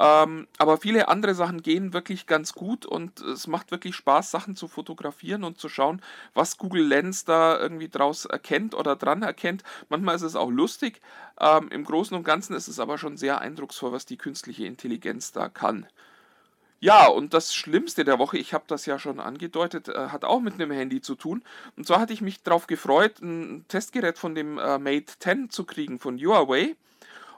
Ähm, 0.00 0.48
aber 0.58 0.78
viele 0.78 1.08
andere 1.08 1.34
Sachen 1.34 1.62
gehen 1.62 1.92
wirklich 1.92 2.26
ganz 2.26 2.52
gut 2.52 2.84
und 2.84 3.20
es 3.20 3.46
macht 3.46 3.70
wirklich 3.70 3.94
Spaß, 3.94 4.30
Sachen 4.30 4.56
zu 4.56 4.66
fotografieren 4.66 5.44
und 5.44 5.58
zu 5.58 5.68
schauen, 5.68 6.02
was 6.34 6.58
Google 6.58 6.84
Lens 6.84 7.24
da 7.24 7.58
irgendwie 7.58 7.88
draus 7.88 8.24
erkennt 8.24 8.74
oder 8.74 8.96
dran 8.96 9.22
erkennt. 9.22 9.62
Manchmal 9.88 10.16
ist 10.16 10.22
es 10.22 10.36
auch 10.36 10.50
lustig. 10.50 11.00
Ähm, 11.38 11.68
Im 11.68 11.84
Großen 11.84 12.16
und 12.16 12.24
Ganzen 12.24 12.54
ist 12.54 12.68
es 12.68 12.80
aber 12.80 12.98
schon 12.98 13.16
sehr 13.16 13.40
eindrucksvoll, 13.40 13.92
was 13.92 14.06
die 14.06 14.16
künstliche 14.16 14.66
Intelligenz 14.66 15.30
da 15.32 15.48
kann. 15.48 15.86
Ja, 16.80 17.06
und 17.06 17.32
das 17.32 17.54
Schlimmste 17.54 18.04
der 18.04 18.18
Woche, 18.18 18.36
ich 18.36 18.52
habe 18.52 18.64
das 18.66 18.84
ja 18.84 18.98
schon 18.98 19.18
angedeutet, 19.18 19.88
äh, 19.88 20.08
hat 20.08 20.24
auch 20.24 20.40
mit 20.40 20.54
einem 20.54 20.70
Handy 20.70 21.00
zu 21.00 21.14
tun. 21.14 21.42
Und 21.76 21.86
zwar 21.86 22.00
hatte 22.00 22.12
ich 22.12 22.20
mich 22.20 22.42
darauf 22.42 22.66
gefreut, 22.66 23.22
ein 23.22 23.64
Testgerät 23.68 24.18
von 24.18 24.34
dem 24.34 24.58
äh, 24.58 24.78
Mate 24.78 25.14
10 25.18 25.50
zu 25.50 25.64
kriegen 25.64 25.98
von 25.98 26.18
Huawei 26.18 26.76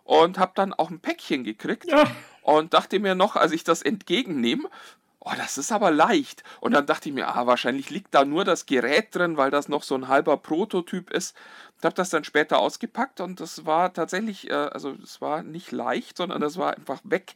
und 0.07 0.39
habe 0.39 0.53
dann 0.55 0.73
auch 0.73 0.91
ein 0.91 1.01
Päckchen 1.01 1.45
gekriegt 1.45 1.91
ja. 1.91 2.05
und 2.43 2.73
dachte 2.73 2.99
mir 3.01 3.15
noch, 3.15 3.37
als 3.37 3.53
ich 3.53 3.65
das 3.65 3.83
entgegennehme, 3.83 4.71
oh, 5.19 5.33
das 5.37 5.59
ist 5.59 5.73
aber 5.73 5.91
leicht. 5.91 6.45
Und 6.61 6.73
dann 6.73 6.87
dachte 6.87 7.09
ich 7.09 7.15
mir, 7.15 7.27
ah, 7.29 7.47
wahrscheinlich 7.47 7.91
liegt 7.91 8.15
da 8.15 8.25
nur 8.25 8.45
das 8.45 8.67
Gerät 8.67 9.15
drin, 9.15 9.37
weil 9.37 9.51
das 9.51 9.69
noch 9.69 9.83
so 9.83 9.97
ein 9.97 10.07
halber 10.07 10.37
Prototyp 10.37 11.11
ist. 11.11 11.37
Ich 11.79 11.85
habe 11.85 11.97
das 11.97 12.11
dann 12.11 12.23
später 12.23 12.61
ausgepackt 12.61 13.21
und 13.21 13.41
das 13.41 13.67
war 13.67 13.93
tatsächlich, 13.93 14.49
äh, 14.49 14.55
also 14.55 14.95
es 15.03 15.21
war 15.21 15.43
nicht 15.43 15.73
leicht, 15.73 16.17
sondern 16.17 16.41
es 16.43 16.57
war 16.57 16.77
einfach 16.77 17.01
weg. 17.03 17.35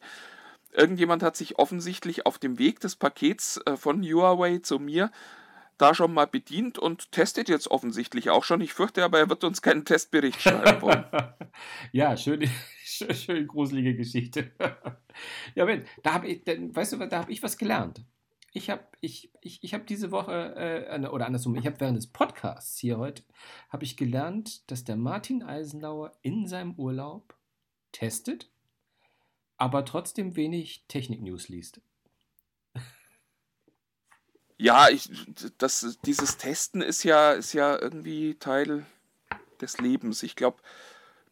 Irgendjemand 0.72 1.24
hat 1.24 1.36
sich 1.36 1.58
offensichtlich 1.58 2.24
auf 2.24 2.38
dem 2.38 2.60
Weg 2.60 2.78
des 2.78 2.94
Pakets 2.94 3.60
äh, 3.66 3.76
von 3.76 4.00
Huawei 4.04 4.58
zu 4.58 4.78
mir 4.78 5.10
da 5.80 5.94
schon 5.94 6.12
mal 6.12 6.26
bedient 6.26 6.78
und 6.78 7.12
testet 7.12 7.48
jetzt 7.48 7.70
offensichtlich 7.70 8.30
auch 8.30 8.44
schon. 8.44 8.60
Ich 8.60 8.72
fürchte 8.72 9.04
aber, 9.04 9.18
er 9.18 9.28
wird 9.28 9.44
uns 9.44 9.62
keinen 9.62 9.84
Testbericht 9.84 10.40
schreiben 10.40 10.82
wollen. 10.82 11.04
ja, 11.92 12.16
schön, 12.16 12.48
schön 12.84 13.46
gruselige 13.46 13.96
Geschichte. 13.96 14.52
ja, 15.54 15.66
wenn, 15.66 15.84
da 16.02 16.14
habe 16.14 16.28
ich, 16.28 16.46
weißt 16.46 16.92
du, 16.92 16.96
da 17.08 17.20
habe 17.20 17.32
ich 17.32 17.42
was 17.42 17.56
gelernt. 17.56 18.04
Ich 18.52 18.68
habe 18.68 18.84
ich, 19.00 19.32
ich, 19.40 19.62
ich 19.62 19.74
hab 19.74 19.86
diese 19.86 20.10
Woche, 20.10 20.54
äh, 20.56 21.06
oder 21.06 21.26
andersrum, 21.26 21.54
ich 21.54 21.66
habe 21.66 21.78
während 21.78 21.96
des 21.96 22.08
Podcasts 22.08 22.78
hier 22.78 22.98
heute, 22.98 23.22
habe 23.68 23.84
ich 23.84 23.96
gelernt, 23.96 24.68
dass 24.70 24.84
der 24.84 24.96
Martin 24.96 25.42
Eisenlauer 25.42 26.12
in 26.22 26.48
seinem 26.48 26.74
Urlaub 26.74 27.36
testet, 27.92 28.50
aber 29.56 29.84
trotzdem 29.84 30.34
wenig 30.34 30.84
Technik-News 30.88 31.48
liest. 31.48 31.80
Ja, 34.60 34.90
ich, 34.90 35.10
das, 35.56 35.98
dieses 36.04 36.36
Testen 36.36 36.82
ist 36.82 37.02
ja, 37.02 37.32
ist 37.32 37.54
ja 37.54 37.80
irgendwie 37.80 38.34
Teil 38.34 38.84
des 39.60 39.78
Lebens. 39.78 40.22
Ich 40.22 40.36
glaube, 40.36 40.58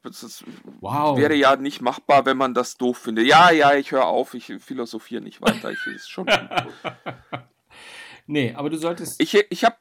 das 0.03 0.45
Wow. 0.81 1.19
wäre 1.19 1.35
ja 1.35 1.57
nicht 1.57 1.83
machbar, 1.83 2.25
wenn 2.25 2.39
man 2.39 2.55
das 2.55 2.79
doof 2.79 2.97
findet. 2.99 3.27
Ja, 3.27 3.51
ja, 3.51 3.75
ich 3.75 3.93
höre 3.93 4.07
auf, 4.07 4.33
ich 4.33 4.53
philosophiere 4.61 5.23
nicht 5.23 5.43
weiter. 5.43 5.71
Ich, 5.71 5.87
ist 5.95 6.11
schon. 6.11 6.27
Nee, 8.31 8.53
aber 8.55 8.69
du 8.69 8.77
solltest. 8.77 9.23
ich, 9.23 9.35
ich 9.51 9.65
habe 9.65 9.77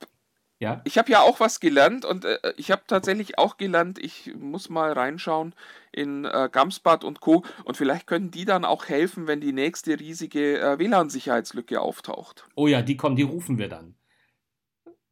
ja? 0.60 0.82
ich 0.86 0.98
hab 0.98 1.10
ja 1.10 1.22
auch 1.22 1.40
was 1.40 1.60
gelernt 1.60 2.06
und 2.06 2.26
äh, 2.26 2.54
ich 2.58 2.72
habe 2.72 2.84
tatsächlich 2.88 3.38
auch 3.38 3.58
gelernt, 3.58 4.00
ich 4.00 4.34
muss 4.36 4.70
mal 4.70 4.92
reinschauen 4.94 5.54
in 5.92 6.26
äh, 6.26 6.50
Gamsbad 6.52 7.04
und 7.04 7.20
Co. 7.22 7.44
Und 7.64 7.78
vielleicht 7.78 8.08
können 8.08 8.32
die 8.32 8.46
dann 8.46 8.66
auch 8.66 8.88
helfen, 8.88 9.28
wenn 9.28 9.42
die 9.42 9.54
nächste 9.54 10.00
riesige 10.00 10.60
äh, 10.60 10.80
WLAN-Sicherheitslücke 10.80 11.82
auftaucht. 11.82 12.46
Oh 12.56 12.68
ja, 12.68 12.82
die 12.82 12.98
kommen, 12.98 13.16
die 13.16 13.24
rufen 13.24 13.58
wir 13.58 13.68
dann. 13.68 13.96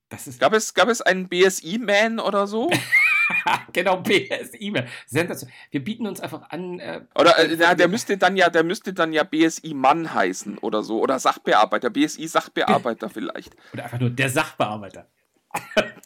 Das 0.09 0.27
ist 0.27 0.39
Gab 0.39 0.53
es, 0.53 0.73
gab 0.73 0.87
es 0.87 1.01
einen 1.01 1.27
BSI-Man 1.27 2.19
oder 2.19 2.45
so? 2.45 2.69
genau 3.73 3.97
BSI. 3.97 4.73
Sensation. 5.07 5.51
Wir 5.71 5.83
bieten 5.83 6.05
uns 6.05 6.19
einfach 6.21 6.49
an. 6.51 6.79
Äh, 6.79 7.01
Oder 7.15 7.39
äh, 7.39 7.55
na, 7.57 7.73
der 7.73 7.87
müsste 7.87 8.17
dann 8.17 8.37
ja, 8.37 8.49
der 8.49 8.63
müsste 8.63 8.93
dann 8.93 9.13
ja 9.13 9.23
BSI-Mann 9.23 10.13
heißen 10.13 10.59
oder 10.59 10.83
so. 10.83 11.01
Oder 11.01 11.19
Sachbearbeiter, 11.19 11.89
BSI-Sachbearbeiter 11.89 13.09
vielleicht. 13.13 13.55
oder 13.73 13.85
einfach 13.85 13.99
nur 13.99 14.11
der 14.11 14.29
Sachbearbeiter. 14.29 15.09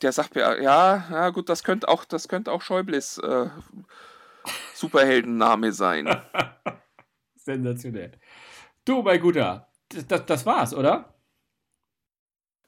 Der 0.02 0.12
Sachbearbeiter, 0.12 0.62
ja, 0.62 1.06
ja 1.12 1.30
gut, 1.30 1.50
das 1.50 1.64
könnte 1.64 1.88
auch, 1.90 2.06
das 2.06 2.28
könnte 2.28 2.52
auch 2.52 2.62
Schäubles 2.62 3.18
äh, 3.18 3.48
Superheldenname 4.74 5.72
sein. 5.74 6.08
Sensationell. 7.36 8.12
Du, 8.86 9.02
mein 9.02 9.20
Guter, 9.20 9.68
das, 10.08 10.26
das, 10.26 10.46
war's, 10.46 10.74
oder? 10.74 11.14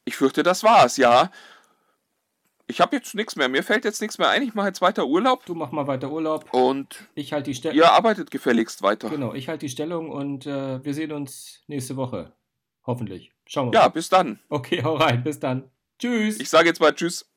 Ich 0.05 0.17
fürchte, 0.17 0.43
das 0.43 0.63
war's, 0.63 0.97
ja. 0.97 1.31
Ich 2.67 2.79
habe 2.81 2.95
jetzt 2.95 3.15
nichts 3.15 3.35
mehr. 3.35 3.49
Mir 3.49 3.63
fällt 3.63 3.83
jetzt 3.85 4.01
nichts 4.01 4.17
mehr 4.17 4.29
ein. 4.29 4.43
Ich 4.43 4.53
mache 4.53 4.67
jetzt 4.67 4.81
weiter 4.81 5.05
Urlaub 5.05 5.45
Du 5.45 5.55
mach 5.55 5.71
mal 5.71 5.87
weiter 5.87 6.09
Urlaub. 6.09 6.53
und 6.53 7.05
Ich 7.15 7.33
halte 7.33 7.51
die 7.51 7.55
Stellung. 7.55 7.77
ihr 7.77 7.91
arbeitet 7.91 8.31
gefälligst 8.31 8.81
weiter. 8.81 9.09
Genau, 9.09 9.33
ich 9.33 9.49
halte 9.49 9.65
die 9.65 9.69
Stellung 9.69 10.09
und 10.09 10.45
äh, 10.45 10.83
wir 10.83 10.93
sehen 10.93 11.11
uns 11.11 11.63
nächste 11.67 11.97
Woche. 11.97 12.33
Hoffentlich. 12.85 13.33
Schauen 13.45 13.71
wir 13.71 13.79
Ja, 13.79 13.85
mal. 13.87 13.89
bis 13.89 14.09
dann. 14.09 14.39
Okay, 14.49 14.81
hau 14.85 14.95
rein. 14.95 15.23
Bis 15.23 15.39
dann. 15.39 15.69
Tschüss. 16.01 16.39
Ich 16.39 16.49
sage 16.49 16.67
jetzt 16.67 16.81
mal 16.81 16.93
Tschüss. 16.93 17.30